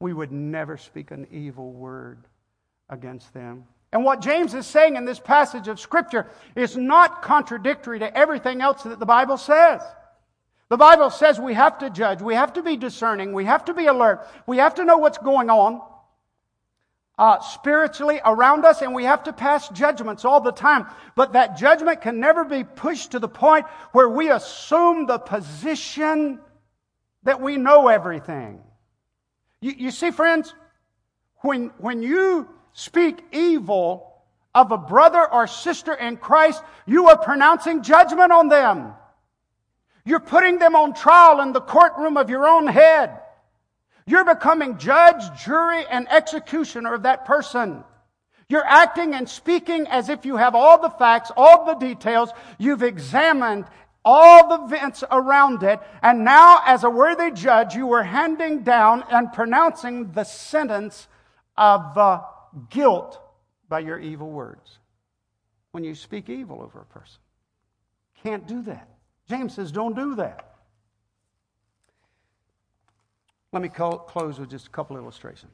We 0.00 0.12
would 0.12 0.32
never 0.32 0.76
speak 0.76 1.12
an 1.12 1.28
evil 1.30 1.72
word 1.72 2.18
against 2.88 3.32
them. 3.32 3.64
And 3.92 4.04
what 4.04 4.20
James 4.20 4.54
is 4.54 4.66
saying 4.66 4.96
in 4.96 5.04
this 5.04 5.18
passage 5.18 5.68
of 5.68 5.80
Scripture 5.80 6.26
is 6.54 6.76
not 6.76 7.22
contradictory 7.22 8.00
to 8.00 8.16
everything 8.16 8.60
else 8.60 8.82
that 8.82 8.98
the 8.98 9.06
Bible 9.06 9.36
says. 9.36 9.80
The 10.68 10.76
Bible 10.76 11.10
says 11.10 11.40
we 11.40 11.54
have 11.54 11.78
to 11.78 11.90
judge, 11.90 12.20
we 12.20 12.34
have 12.34 12.52
to 12.54 12.62
be 12.62 12.76
discerning, 12.76 13.32
we 13.32 13.46
have 13.46 13.64
to 13.66 13.74
be 13.74 13.86
alert, 13.86 14.26
we 14.46 14.58
have 14.58 14.74
to 14.74 14.84
know 14.84 14.98
what's 14.98 15.18
going 15.18 15.48
on 15.48 15.80
uh, 17.18 17.40
spiritually 17.40 18.20
around 18.24 18.64
us, 18.64 18.80
and 18.80 18.94
we 18.94 19.04
have 19.04 19.24
to 19.24 19.32
pass 19.32 19.68
judgments 19.70 20.24
all 20.24 20.40
the 20.40 20.52
time. 20.52 20.86
But 21.16 21.32
that 21.32 21.56
judgment 21.56 22.00
can 22.00 22.20
never 22.20 22.44
be 22.44 22.62
pushed 22.62 23.12
to 23.12 23.18
the 23.18 23.28
point 23.28 23.66
where 23.92 24.08
we 24.08 24.30
assume 24.30 25.06
the 25.06 25.18
position 25.18 26.38
that 27.24 27.40
we 27.40 27.56
know 27.56 27.88
everything. 27.88 28.60
You, 29.60 29.72
you 29.76 29.90
see, 29.90 30.12
friends, 30.12 30.54
when, 31.38 31.72
when 31.78 32.02
you 32.02 32.48
speak 32.72 33.24
evil 33.32 34.22
of 34.54 34.70
a 34.70 34.78
brother 34.78 35.26
or 35.32 35.46
sister 35.48 35.94
in 35.94 36.18
Christ, 36.18 36.62
you 36.86 37.08
are 37.08 37.18
pronouncing 37.18 37.82
judgment 37.82 38.30
on 38.30 38.48
them. 38.48 38.92
You're 40.08 40.20
putting 40.20 40.58
them 40.58 40.74
on 40.74 40.94
trial 40.94 41.42
in 41.42 41.52
the 41.52 41.60
courtroom 41.60 42.16
of 42.16 42.30
your 42.30 42.48
own 42.48 42.66
head. 42.66 43.20
You're 44.06 44.24
becoming 44.24 44.78
judge, 44.78 45.22
jury, 45.44 45.84
and 45.84 46.10
executioner 46.10 46.94
of 46.94 47.02
that 47.02 47.26
person. 47.26 47.84
You're 48.48 48.64
acting 48.64 49.12
and 49.12 49.28
speaking 49.28 49.86
as 49.86 50.08
if 50.08 50.24
you 50.24 50.36
have 50.38 50.54
all 50.54 50.80
the 50.80 50.88
facts, 50.88 51.30
all 51.36 51.66
the 51.66 51.74
details. 51.74 52.30
You've 52.56 52.82
examined 52.82 53.66
all 54.02 54.48
the 54.48 54.64
events 54.64 55.04
around 55.10 55.62
it. 55.62 55.78
And 56.00 56.24
now, 56.24 56.62
as 56.64 56.84
a 56.84 56.90
worthy 56.90 57.30
judge, 57.30 57.74
you 57.74 57.92
are 57.92 58.02
handing 58.02 58.62
down 58.62 59.04
and 59.10 59.30
pronouncing 59.30 60.12
the 60.12 60.24
sentence 60.24 61.06
of 61.58 61.98
uh, 61.98 62.22
guilt 62.70 63.20
by 63.68 63.80
your 63.80 63.98
evil 63.98 64.30
words 64.30 64.78
when 65.72 65.84
you 65.84 65.94
speak 65.94 66.30
evil 66.30 66.62
over 66.62 66.80
a 66.80 66.86
person. 66.86 67.20
Can't 68.22 68.48
do 68.48 68.62
that. 68.62 68.88
James 69.28 69.54
says, 69.54 69.70
don't 69.70 69.94
do 69.94 70.14
that. 70.16 70.44
Let 73.52 73.62
me 73.62 73.68
close 73.68 74.38
with 74.38 74.50
just 74.50 74.66
a 74.66 74.70
couple 74.70 74.96
illustrations. 74.96 75.52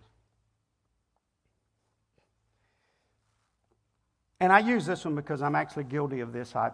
And 4.40 4.52
I 4.52 4.58
use 4.58 4.84
this 4.84 5.04
one 5.04 5.14
because 5.14 5.42
I'm 5.42 5.54
actually 5.54 5.84
guilty 5.84 6.20
of 6.20 6.32
this. 6.32 6.54
I've, 6.54 6.72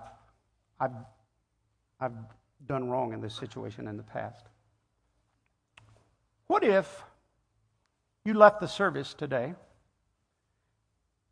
I've, 0.80 0.90
I've 2.00 2.12
done 2.66 2.88
wrong 2.88 3.12
in 3.12 3.20
this 3.20 3.34
situation 3.34 3.86
in 3.86 3.96
the 3.96 4.02
past. 4.02 4.46
What 6.46 6.64
if 6.64 7.02
you 8.24 8.34
left 8.34 8.60
the 8.60 8.66
service 8.66 9.14
today 9.14 9.54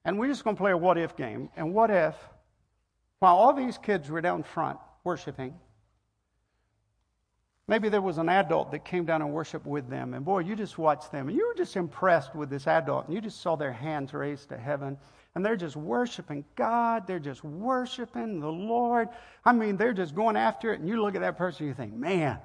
and 0.04 0.18
we're 0.18 0.28
just 0.28 0.44
going 0.44 0.57
to 0.57 0.61
play 0.61 0.70
a 0.70 0.76
what 0.76 0.96
if 0.96 1.16
game. 1.16 1.50
And 1.57 1.74
what 1.74 1.90
if, 1.90 2.14
while 3.18 3.37
all 3.37 3.52
these 3.52 3.76
kids 3.76 4.09
were 4.09 4.22
down 4.22 4.42
front 4.42 4.78
worshiping, 5.09 5.55
maybe 7.66 7.88
there 7.88 8.03
was 8.03 8.18
an 8.18 8.29
adult 8.29 8.71
that 8.73 8.85
came 8.85 9.07
down 9.07 9.23
and 9.23 9.33
worshiped 9.33 9.64
with 9.64 9.88
them. 9.88 10.12
And 10.12 10.23
boy, 10.23 10.40
you 10.40 10.55
just 10.55 10.77
watched 10.77 11.11
them 11.11 11.29
and 11.29 11.37
you 11.37 11.47
were 11.47 11.55
just 11.55 11.77
impressed 11.77 12.35
with 12.35 12.51
this 12.51 12.66
adult. 12.66 13.07
And 13.07 13.14
you 13.14 13.23
just 13.23 13.40
saw 13.40 13.57
their 13.57 13.73
hands 13.73 14.12
raised 14.12 14.51
to 14.51 14.59
heaven. 14.59 14.99
And 15.35 15.44
they're 15.44 15.57
just 15.57 15.77
worshiping 15.77 16.44
God. 16.57 17.07
They're 17.07 17.18
just 17.18 17.42
worshiping 17.42 18.40
the 18.40 18.53
Lord. 18.53 19.09
I 19.47 19.55
mean, 19.55 19.79
they're 19.79 19.94
just 19.94 20.14
going 20.14 20.37
after 20.37 20.75
it. 20.75 20.81
And 20.81 20.88
you 20.88 21.01
look 21.01 21.14
at 21.14 21.23
that 21.23 21.38
person 21.38 21.64
and 21.64 21.68
you 21.68 21.75
think, 21.75 21.94
man, 21.94 22.38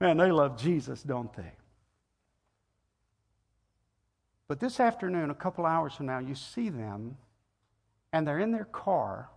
man, 0.00 0.16
they 0.16 0.32
love 0.32 0.60
Jesus, 0.60 1.04
don't 1.04 1.32
they? 1.36 1.52
But 4.48 4.58
this 4.58 4.80
afternoon, 4.80 5.30
a 5.30 5.34
couple 5.34 5.64
hours 5.64 5.94
from 5.94 6.06
now, 6.06 6.18
you 6.18 6.34
see 6.34 6.70
them 6.70 7.16
and 8.12 8.26
they're 8.26 8.40
in 8.40 8.50
their 8.50 8.64
car 8.64 9.30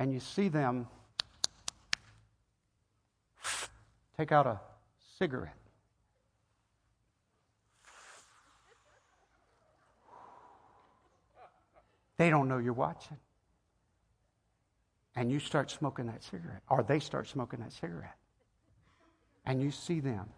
and 0.00 0.14
you 0.14 0.18
see 0.18 0.48
them 0.48 0.88
take 4.20 4.32
out 4.32 4.46
a 4.46 4.60
cigarette. 5.18 5.56
They 12.18 12.28
don't 12.28 12.46
know 12.48 12.58
you're 12.58 12.74
watching. 12.74 13.16
And 15.16 15.32
you 15.32 15.40
start 15.40 15.70
smoking 15.70 16.06
that 16.06 16.22
cigarette, 16.22 16.60
or 16.68 16.82
they 16.82 16.98
start 17.00 17.28
smoking 17.28 17.60
that 17.60 17.72
cigarette. 17.72 18.16
And 19.46 19.62
you 19.62 19.70
see 19.70 20.00
them. 20.00 20.28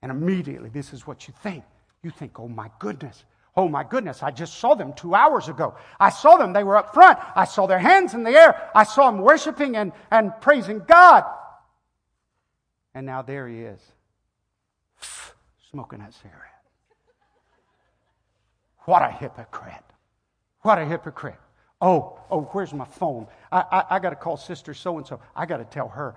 And 0.00 0.12
immediately, 0.12 0.68
this 0.68 0.92
is 0.92 1.04
what 1.04 1.26
you 1.26 1.34
think 1.42 1.64
you 2.04 2.10
think, 2.10 2.38
oh 2.38 2.48
my 2.48 2.70
goodness, 2.80 3.24
oh 3.56 3.68
my 3.68 3.84
goodness, 3.84 4.22
I 4.22 4.30
just 4.30 4.58
saw 4.58 4.74
them 4.74 4.92
two 4.92 5.14
hours 5.14 5.48
ago. 5.48 5.76
I 5.98 6.10
saw 6.10 6.36
them, 6.36 6.52
they 6.52 6.64
were 6.64 6.76
up 6.76 6.94
front. 6.94 7.18
I 7.34 7.44
saw 7.46 7.66
their 7.66 7.78
hands 7.78 8.14
in 8.14 8.22
the 8.22 8.30
air. 8.30 8.70
I 8.74 8.84
saw 8.84 9.10
them 9.10 9.20
worshiping 9.20 9.76
and, 9.76 9.92
and 10.10 10.32
praising 10.40 10.82
God. 10.86 11.24
And 12.94 13.06
now 13.06 13.22
there 13.22 13.48
he 13.48 13.60
is, 13.60 13.80
smoking 15.70 16.00
that 16.00 16.14
cigarette. 16.14 16.52
What 18.84 19.02
a 19.02 19.10
hypocrite. 19.10 19.84
What 20.62 20.78
a 20.78 20.84
hypocrite. 20.84 21.38
Oh, 21.80 22.20
oh, 22.30 22.42
where's 22.52 22.72
my 22.72 22.84
phone? 22.84 23.26
I, 23.50 23.60
I, 23.60 23.96
I 23.96 23.98
got 23.98 24.10
to 24.10 24.16
call 24.16 24.36
Sister 24.36 24.74
so 24.74 24.98
and 24.98 25.06
so. 25.06 25.20
I 25.34 25.46
got 25.46 25.58
to 25.58 25.64
tell 25.64 25.88
her. 25.88 26.16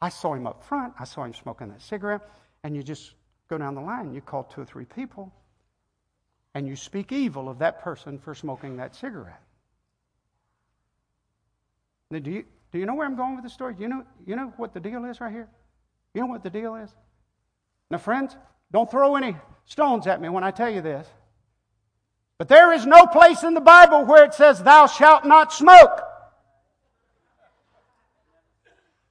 I 0.00 0.08
saw 0.08 0.34
him 0.34 0.46
up 0.46 0.64
front. 0.64 0.94
I 0.98 1.04
saw 1.04 1.24
him 1.24 1.34
smoking 1.34 1.68
that 1.68 1.82
cigarette. 1.82 2.22
And 2.64 2.74
you 2.74 2.82
just 2.82 3.14
go 3.48 3.58
down 3.58 3.74
the 3.74 3.80
line, 3.80 4.12
you 4.12 4.20
call 4.20 4.44
two 4.44 4.60
or 4.60 4.64
three 4.64 4.84
people, 4.84 5.32
and 6.54 6.66
you 6.66 6.76
speak 6.76 7.12
evil 7.12 7.48
of 7.48 7.58
that 7.58 7.80
person 7.80 8.18
for 8.18 8.34
smoking 8.34 8.76
that 8.76 8.94
cigarette. 8.94 9.42
Now, 12.10 12.18
do 12.18 12.30
you, 12.30 12.44
do 12.72 12.78
you 12.78 12.86
know 12.86 12.94
where 12.94 13.06
I'm 13.06 13.16
going 13.16 13.34
with 13.34 13.44
the 13.44 13.50
story? 13.50 13.76
You 13.78 13.88
know, 13.88 14.04
you 14.26 14.36
know 14.36 14.52
what 14.56 14.74
the 14.74 14.80
deal 14.80 15.04
is 15.04 15.20
right 15.20 15.32
here? 15.32 15.48
You 16.14 16.22
know 16.22 16.26
what 16.26 16.42
the 16.42 16.50
deal 16.50 16.74
is? 16.76 16.90
Now, 17.90 17.98
friends, 17.98 18.36
don't 18.72 18.90
throw 18.90 19.16
any 19.16 19.36
stones 19.66 20.06
at 20.06 20.20
me 20.20 20.28
when 20.28 20.44
I 20.44 20.50
tell 20.50 20.70
you 20.70 20.80
this. 20.80 21.06
But 22.38 22.48
there 22.48 22.72
is 22.72 22.86
no 22.86 23.06
place 23.06 23.42
in 23.42 23.54
the 23.54 23.60
Bible 23.60 24.04
where 24.04 24.24
it 24.24 24.34
says, 24.34 24.62
Thou 24.62 24.86
shalt 24.86 25.24
not 25.24 25.52
smoke. 25.52 26.02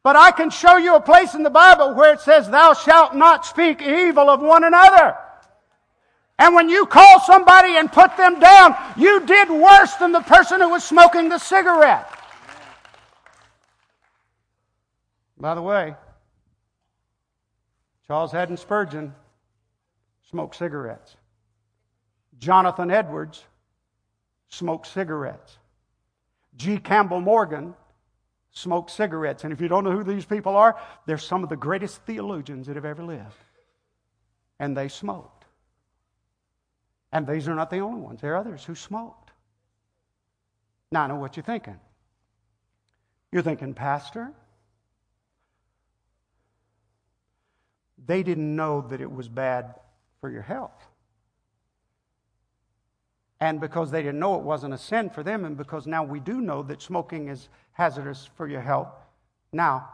But 0.02 0.16
I 0.16 0.32
can 0.32 0.50
show 0.50 0.78
you 0.78 0.96
a 0.96 1.02
place 1.02 1.34
in 1.34 1.44
the 1.44 1.50
Bible 1.50 1.94
where 1.94 2.14
it 2.14 2.22
says, 2.22 2.50
Thou 2.50 2.74
shalt 2.74 3.16
not 3.16 3.46
speak 3.46 3.82
evil 3.82 4.30
of 4.30 4.40
one 4.40 4.64
another. 4.64 5.18
And 6.40 6.56
when 6.56 6.70
you 6.70 6.86
call 6.86 7.20
somebody 7.20 7.76
and 7.76 7.92
put 7.92 8.16
them 8.16 8.40
down, 8.40 8.76
you 8.96 9.26
did 9.26 9.50
worse 9.50 9.94
than 9.96 10.12
the 10.12 10.22
person 10.22 10.62
who 10.62 10.70
was 10.70 10.84
smoking 10.84 11.30
the 11.30 11.40
cigarette. 11.40 12.10
By 15.38 15.56
the 15.56 15.62
way, 15.62 15.96
Charles 18.08 18.32
Haddon 18.32 18.58
Spurgeon 18.58 19.14
smoked 20.30 20.56
cigarettes. 20.56 21.18
Jonathan 22.40 22.90
Edwards 22.90 23.44
smoked 24.50 24.88
cigarettes. 24.88 25.58
G. 26.56 26.78
Campbell 26.78 27.22
Morgan 27.22 27.74
smoked 28.52 28.92
cigarettes. 28.92 29.44
And 29.44 29.54
if 29.54 29.62
you 29.62 29.68
don't 29.68 29.84
know 29.84 29.92
who 29.92 30.04
these 30.04 30.26
people 30.26 30.56
are, 30.56 30.80
they're 31.06 31.18
some 31.18 31.44
of 31.44 31.50
the 31.50 31.58
greatest 31.58 32.02
theologians 32.04 32.68
that 32.68 32.76
have 32.76 32.86
ever 32.86 33.04
lived. 33.04 33.44
And 34.60 34.76
they 34.76 34.88
smoked. 34.88 35.46
And 37.12 37.28
these 37.28 37.48
are 37.48 37.56
not 37.56 37.70
the 37.70 37.80
only 37.80 38.02
ones, 38.02 38.22
there 38.22 38.34
are 38.34 38.38
others 38.38 38.64
who 38.64 38.76
smoked. 38.76 39.32
Now, 40.92 41.04
I 41.04 41.08
know 41.08 41.16
what 41.16 41.36
you're 41.36 41.44
thinking. 41.44 41.80
You're 43.32 43.44
thinking, 43.44 43.74
Pastor, 43.74 44.32
they 48.06 48.24
didn't 48.24 48.56
know 48.56 48.82
that 48.82 49.02
it 49.02 49.12
was 49.12 49.28
bad 49.28 49.76
for 50.22 50.30
your 50.30 50.42
health. 50.42 50.88
And 53.40 53.60
because 53.60 53.92
they 53.92 54.02
didn't 54.02 54.20
know 54.20 54.36
it 54.36 54.44
wasn't 54.44 54.74
a 54.74 54.78
sin 54.78 55.10
for 55.10 55.24
them, 55.24 55.46
and 55.46 55.56
because 55.56 55.86
now 55.86 56.04
we 56.04 56.20
do 56.20 56.42
know 56.42 56.64
that 56.64 56.82
smoking 56.82 57.28
is 57.28 57.50
hazardous 57.74 58.30
for 58.36 58.48
your 58.48 58.62
health, 58.62 58.94
now 59.52 59.90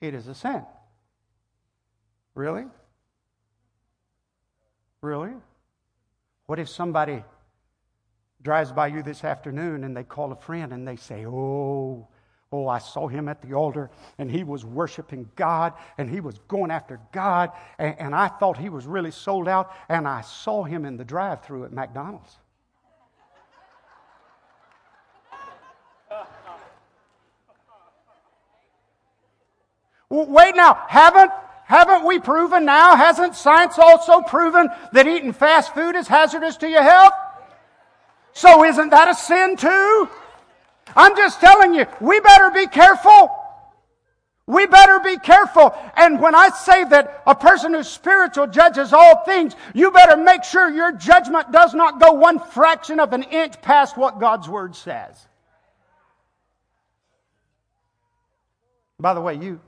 it 0.00 0.14
is 0.14 0.28
a 0.28 0.34
sin. 0.34 0.62
Really? 2.34 2.66
Really? 5.00 5.32
What 6.46 6.58
if 6.58 6.68
somebody 6.68 7.24
drives 8.42 8.72
by 8.72 8.88
you 8.88 9.02
this 9.02 9.24
afternoon 9.24 9.84
and 9.84 9.96
they 9.96 10.04
call 10.04 10.30
a 10.32 10.36
friend 10.36 10.72
and 10.72 10.86
they 10.86 10.96
say, 10.96 11.24
Oh, 11.26 12.08
Oh, 12.56 12.68
I 12.68 12.78
saw 12.78 13.08
him 13.08 13.28
at 13.28 13.42
the 13.42 13.54
altar 13.54 13.90
and 14.16 14.30
he 14.30 14.44
was 14.44 14.64
worshiping 14.64 15.28
God 15.34 15.72
and 15.98 16.08
he 16.08 16.20
was 16.20 16.38
going 16.46 16.70
after 16.70 17.00
God. 17.10 17.50
And, 17.80 17.96
and 17.98 18.14
I 18.14 18.28
thought 18.28 18.56
he 18.56 18.68
was 18.68 18.86
really 18.86 19.10
sold 19.10 19.48
out. 19.48 19.72
And 19.88 20.06
I 20.06 20.20
saw 20.20 20.62
him 20.62 20.84
in 20.84 20.96
the 20.96 21.04
drive 21.04 21.42
through 21.42 21.64
at 21.64 21.72
McDonald's. 21.72 22.38
Wait 30.08 30.54
now, 30.54 30.80
haven't, 30.86 31.32
haven't 31.64 32.06
we 32.06 32.20
proven 32.20 32.64
now? 32.64 32.94
Hasn't 32.94 33.34
science 33.34 33.80
also 33.80 34.20
proven 34.20 34.68
that 34.92 35.08
eating 35.08 35.32
fast 35.32 35.74
food 35.74 35.96
is 35.96 36.06
hazardous 36.06 36.56
to 36.58 36.68
your 36.68 36.84
health? 36.84 37.14
So 38.32 38.62
isn't 38.62 38.90
that 38.90 39.08
a 39.08 39.14
sin 39.16 39.56
too? 39.56 40.08
I'm 40.96 41.16
just 41.16 41.40
telling 41.40 41.74
you, 41.74 41.86
we 42.00 42.20
better 42.20 42.50
be 42.50 42.66
careful. 42.66 43.30
We 44.46 44.66
better 44.66 45.00
be 45.00 45.16
careful. 45.16 45.74
And 45.96 46.20
when 46.20 46.34
I 46.34 46.50
say 46.50 46.84
that 46.84 47.22
a 47.26 47.34
person 47.34 47.72
who's 47.72 47.88
spiritual 47.88 48.46
judges 48.46 48.92
all 48.92 49.24
things, 49.24 49.54
you 49.72 49.90
better 49.90 50.16
make 50.16 50.44
sure 50.44 50.68
your 50.68 50.92
judgment 50.92 51.50
does 51.50 51.72
not 51.72 51.98
go 51.98 52.12
one 52.12 52.38
fraction 52.38 53.00
of 53.00 53.14
an 53.14 53.22
inch 53.22 53.60
past 53.62 53.96
what 53.96 54.20
God's 54.20 54.48
Word 54.48 54.76
says. 54.76 55.26
By 59.00 59.14
the 59.14 59.20
way, 59.20 59.34
you. 59.34 59.60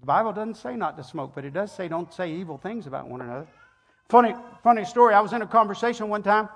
The 0.00 0.06
Bible 0.06 0.32
doesn't 0.32 0.56
say 0.56 0.74
not 0.74 0.96
to 0.96 1.04
smoke, 1.04 1.32
but 1.34 1.44
it 1.44 1.52
does 1.52 1.70
say 1.70 1.88
don't 1.88 2.12
say 2.12 2.32
evil 2.32 2.56
things 2.58 2.86
about 2.86 3.08
one 3.08 3.20
another. 3.20 3.46
Funny, 4.08 4.34
funny 4.62 4.84
story. 4.84 5.14
I 5.14 5.20
was 5.20 5.32
in 5.32 5.42
a 5.42 5.46
conversation 5.46 6.08
one 6.08 6.22
time. 6.22 6.48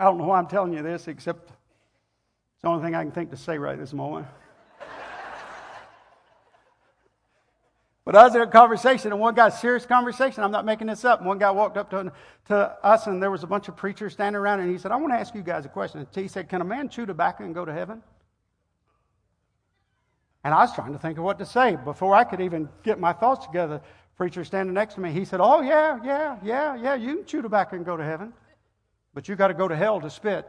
I 0.00 0.04
don't 0.04 0.16
know 0.16 0.24
why 0.24 0.38
I'm 0.38 0.46
telling 0.46 0.72
you 0.72 0.82
this, 0.82 1.08
except 1.08 1.50
it's 1.50 2.62
the 2.62 2.68
only 2.68 2.82
thing 2.82 2.94
I 2.94 3.02
can 3.02 3.12
think 3.12 3.30
to 3.32 3.36
say 3.36 3.58
right 3.58 3.78
this 3.78 3.92
moment. 3.92 4.26
But 8.06 8.16
I 8.16 8.24
was 8.24 8.34
in 8.34 8.40
a 8.40 8.46
conversation, 8.46 9.12
and 9.12 9.20
one 9.20 9.34
guy, 9.34 9.50
serious 9.50 9.84
conversation, 9.84 10.42
I'm 10.42 10.50
not 10.50 10.64
making 10.64 10.86
this 10.86 11.04
up. 11.04 11.20
And 11.20 11.28
one 11.28 11.38
guy 11.38 11.50
walked 11.50 11.76
up 11.76 11.90
to, 11.90 12.10
to 12.46 12.56
us, 12.82 13.06
and 13.06 13.22
there 13.22 13.30
was 13.30 13.42
a 13.42 13.46
bunch 13.46 13.68
of 13.68 13.76
preachers 13.76 14.14
standing 14.14 14.40
around, 14.40 14.60
and 14.60 14.70
he 14.70 14.78
said, 14.78 14.90
I 14.90 14.96
want 14.96 15.12
to 15.12 15.18
ask 15.18 15.34
you 15.34 15.42
guys 15.42 15.66
a 15.66 15.68
question. 15.68 16.00
And 16.00 16.08
He 16.12 16.26
said, 16.26 16.48
Can 16.48 16.62
a 16.62 16.64
man 16.64 16.88
chew 16.88 17.04
tobacco 17.04 17.44
and 17.44 17.54
go 17.54 17.66
to 17.66 17.72
heaven? 17.72 18.02
And 20.42 20.54
I 20.54 20.60
was 20.60 20.74
trying 20.74 20.94
to 20.94 20.98
think 20.98 21.18
of 21.18 21.24
what 21.24 21.38
to 21.40 21.46
say. 21.46 21.76
Before 21.76 22.14
I 22.14 22.24
could 22.24 22.40
even 22.40 22.70
get 22.82 22.98
my 22.98 23.12
thoughts 23.12 23.46
together, 23.46 23.82
preacher 24.16 24.44
standing 24.44 24.72
next 24.72 24.94
to 24.94 25.00
me, 25.00 25.12
he 25.12 25.26
said, 25.26 25.40
Oh, 25.40 25.60
yeah, 25.60 26.00
yeah, 26.02 26.38
yeah, 26.42 26.74
yeah, 26.76 26.94
you 26.94 27.16
can 27.16 27.26
chew 27.26 27.42
tobacco 27.42 27.76
and 27.76 27.84
go 27.84 27.98
to 27.98 28.04
heaven, 28.04 28.32
but 29.14 29.28
you 29.28 29.34
got 29.36 29.48
to 29.48 29.54
go 29.54 29.66
to 29.66 29.76
hell 29.76 30.00
to 30.00 30.08
spit. 30.08 30.48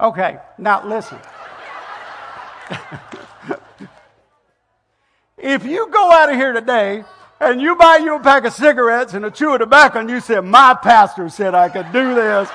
okay, 0.00 0.38
now 0.58 0.86
listen. 0.86 1.18
if 5.38 5.64
you 5.64 5.88
go 5.90 6.10
out 6.12 6.30
of 6.30 6.36
here 6.36 6.52
today 6.52 7.04
and 7.40 7.60
you 7.60 7.76
buy 7.76 7.98
you 7.98 8.16
a 8.16 8.20
pack 8.20 8.44
of 8.44 8.52
cigarettes 8.52 9.14
and 9.14 9.24
a 9.24 9.30
chew 9.30 9.52
of 9.52 9.60
tobacco 9.60 10.00
and 10.00 10.08
you 10.10 10.20
say, 10.20 10.40
My 10.40 10.74
pastor 10.74 11.28
said 11.28 11.54
I 11.54 11.68
could 11.68 11.92
do 11.92 12.14
this, 12.14 12.48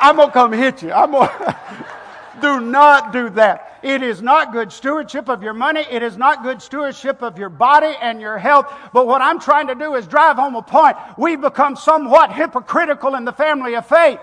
I'm 0.00 0.16
going 0.16 0.28
to 0.28 0.32
come 0.32 0.52
hit 0.52 0.82
you. 0.82 0.92
I'm 0.92 1.10
going 1.10 1.28
do 2.40 2.60
not 2.60 3.12
do 3.12 3.30
that. 3.30 3.78
It 3.82 4.02
is 4.02 4.20
not 4.20 4.52
good 4.52 4.72
stewardship 4.72 5.28
of 5.28 5.42
your 5.42 5.54
money. 5.54 5.84
It 5.90 6.02
is 6.02 6.16
not 6.16 6.42
good 6.42 6.60
stewardship 6.60 7.22
of 7.22 7.38
your 7.38 7.48
body 7.48 7.94
and 8.00 8.20
your 8.20 8.38
health. 8.38 8.72
But 8.92 9.06
what 9.06 9.22
I'm 9.22 9.40
trying 9.40 9.68
to 9.68 9.74
do 9.74 9.94
is 9.94 10.06
drive 10.06 10.36
home 10.36 10.54
a 10.54 10.62
point. 10.62 10.96
We've 11.16 11.40
become 11.40 11.76
somewhat 11.76 12.32
hypocritical 12.32 13.14
in 13.14 13.24
the 13.24 13.32
family 13.32 13.74
of 13.74 13.86
faith. 13.86 14.18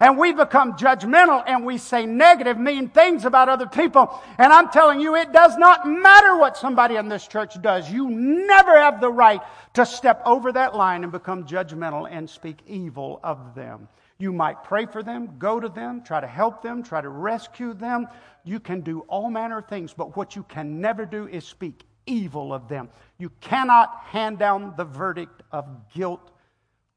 And 0.00 0.16
we 0.16 0.32
become 0.32 0.78
judgmental 0.78 1.44
and 1.46 1.64
we 1.64 1.76
say 1.76 2.06
negative, 2.06 2.58
mean 2.58 2.88
things 2.88 3.26
about 3.26 3.50
other 3.50 3.66
people. 3.66 4.18
And 4.38 4.50
I'm 4.50 4.70
telling 4.70 4.98
you, 4.98 5.14
it 5.14 5.30
does 5.30 5.58
not 5.58 5.86
matter 5.86 6.36
what 6.36 6.56
somebody 6.56 6.96
in 6.96 7.08
this 7.08 7.28
church 7.28 7.60
does. 7.60 7.90
You 7.90 8.08
never 8.08 8.78
have 8.78 9.02
the 9.02 9.12
right 9.12 9.42
to 9.74 9.84
step 9.84 10.22
over 10.24 10.52
that 10.52 10.74
line 10.74 11.02
and 11.02 11.12
become 11.12 11.44
judgmental 11.44 12.08
and 12.10 12.28
speak 12.28 12.60
evil 12.66 13.20
of 13.22 13.54
them. 13.54 13.88
You 14.16 14.32
might 14.32 14.64
pray 14.64 14.86
for 14.86 15.02
them, 15.02 15.36
go 15.38 15.60
to 15.60 15.68
them, 15.68 16.02
try 16.02 16.20
to 16.20 16.26
help 16.26 16.62
them, 16.62 16.82
try 16.82 17.00
to 17.00 17.08
rescue 17.08 17.74
them. 17.74 18.08
You 18.44 18.58
can 18.58 18.80
do 18.80 19.00
all 19.00 19.30
manner 19.30 19.58
of 19.58 19.68
things, 19.68 19.92
but 19.92 20.16
what 20.16 20.34
you 20.34 20.42
can 20.44 20.80
never 20.80 21.04
do 21.04 21.26
is 21.28 21.46
speak 21.46 21.84
evil 22.06 22.52
of 22.52 22.68
them. 22.68 22.88
You 23.18 23.30
cannot 23.40 24.00
hand 24.04 24.38
down 24.38 24.74
the 24.76 24.84
verdict 24.84 25.42
of 25.52 25.66
guilt 25.92 26.32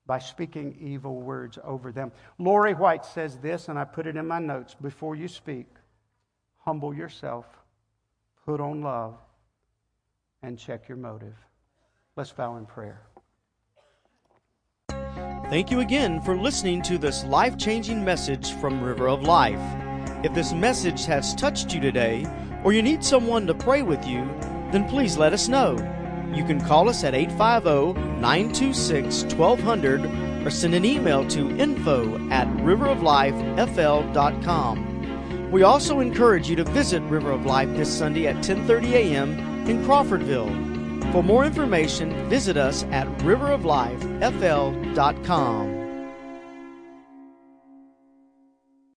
by 0.06 0.20
speaking 0.20 0.78
evil 0.80 1.22
words 1.22 1.58
over 1.64 1.92
them. 1.92 2.12
Lori 2.38 2.74
White 2.74 3.06
says 3.06 3.38
this, 3.38 3.70
and 3.70 3.80
I 3.80 3.86
put 3.86 4.08
it 4.08 4.18
in 4.18 4.28
my 4.28 4.40
notes 4.40 4.76
before 4.82 5.16
you 5.16 5.28
speak, 5.28 5.68
humble 6.58 6.94
yourself, 6.94 7.46
put 8.46 8.60
on 8.60 8.82
love, 8.82 9.16
and 10.42 10.60
check 10.60 10.90
your 10.90 10.98
motive. 10.98 11.36
Let's 12.16 12.32
bow 12.32 12.58
in 12.58 12.66
prayer. 12.66 13.02
Thank 15.50 15.72
you 15.72 15.80
again 15.80 16.22
for 16.22 16.36
listening 16.36 16.82
to 16.84 16.98
this 16.98 17.24
life 17.26 17.58
changing 17.58 18.04
message 18.04 18.54
from 18.54 18.82
River 18.82 19.08
of 19.08 19.24
Life. 19.24 19.62
If 20.26 20.34
this 20.34 20.54
message 20.54 21.06
has 21.06 21.36
touched 21.36 21.74
you 21.74 21.80
today, 21.80 22.26
or 22.64 22.74
you 22.74 22.82
need 22.82 23.04
someone 23.04 23.46
to 23.48 23.54
pray 23.54 23.84
with 23.84 24.06
you, 24.08 24.26
then 24.72 24.88
please 24.88 25.18
let 25.18 25.34
us 25.34 25.48
know. 25.48 25.76
You 26.34 26.44
can 26.44 26.60
call 26.62 26.90
us 26.90 27.04
at 27.04 27.14
850 27.14 27.94
926 28.20 29.36
1200 29.36 30.46
or 30.46 30.50
send 30.50 30.74
an 30.74 30.84
email 30.86 31.28
to 31.30 31.56
info 31.58 32.18
at 32.30 32.48
riveroflifefl.com. 32.58 35.52
We 35.52 35.64
also 35.64 36.00
encourage 36.00 36.50
you 36.50 36.56
to 36.56 36.64
visit 36.64 37.04
River 37.04 37.32
of 37.32 37.46
Life 37.46 37.70
this 37.78 37.96
Sunday 37.96 38.26
at 38.28 38.38
10:30 38.38 38.94
a.m. 38.94 39.38
in 39.70 39.86
Crawfordville. 39.86 40.50
For 41.12 41.22
more 41.22 41.46
information, 41.46 42.28
visit 42.30 42.58
us 42.58 42.86
at 42.92 43.08
riveroflifefl.com. 43.20 45.83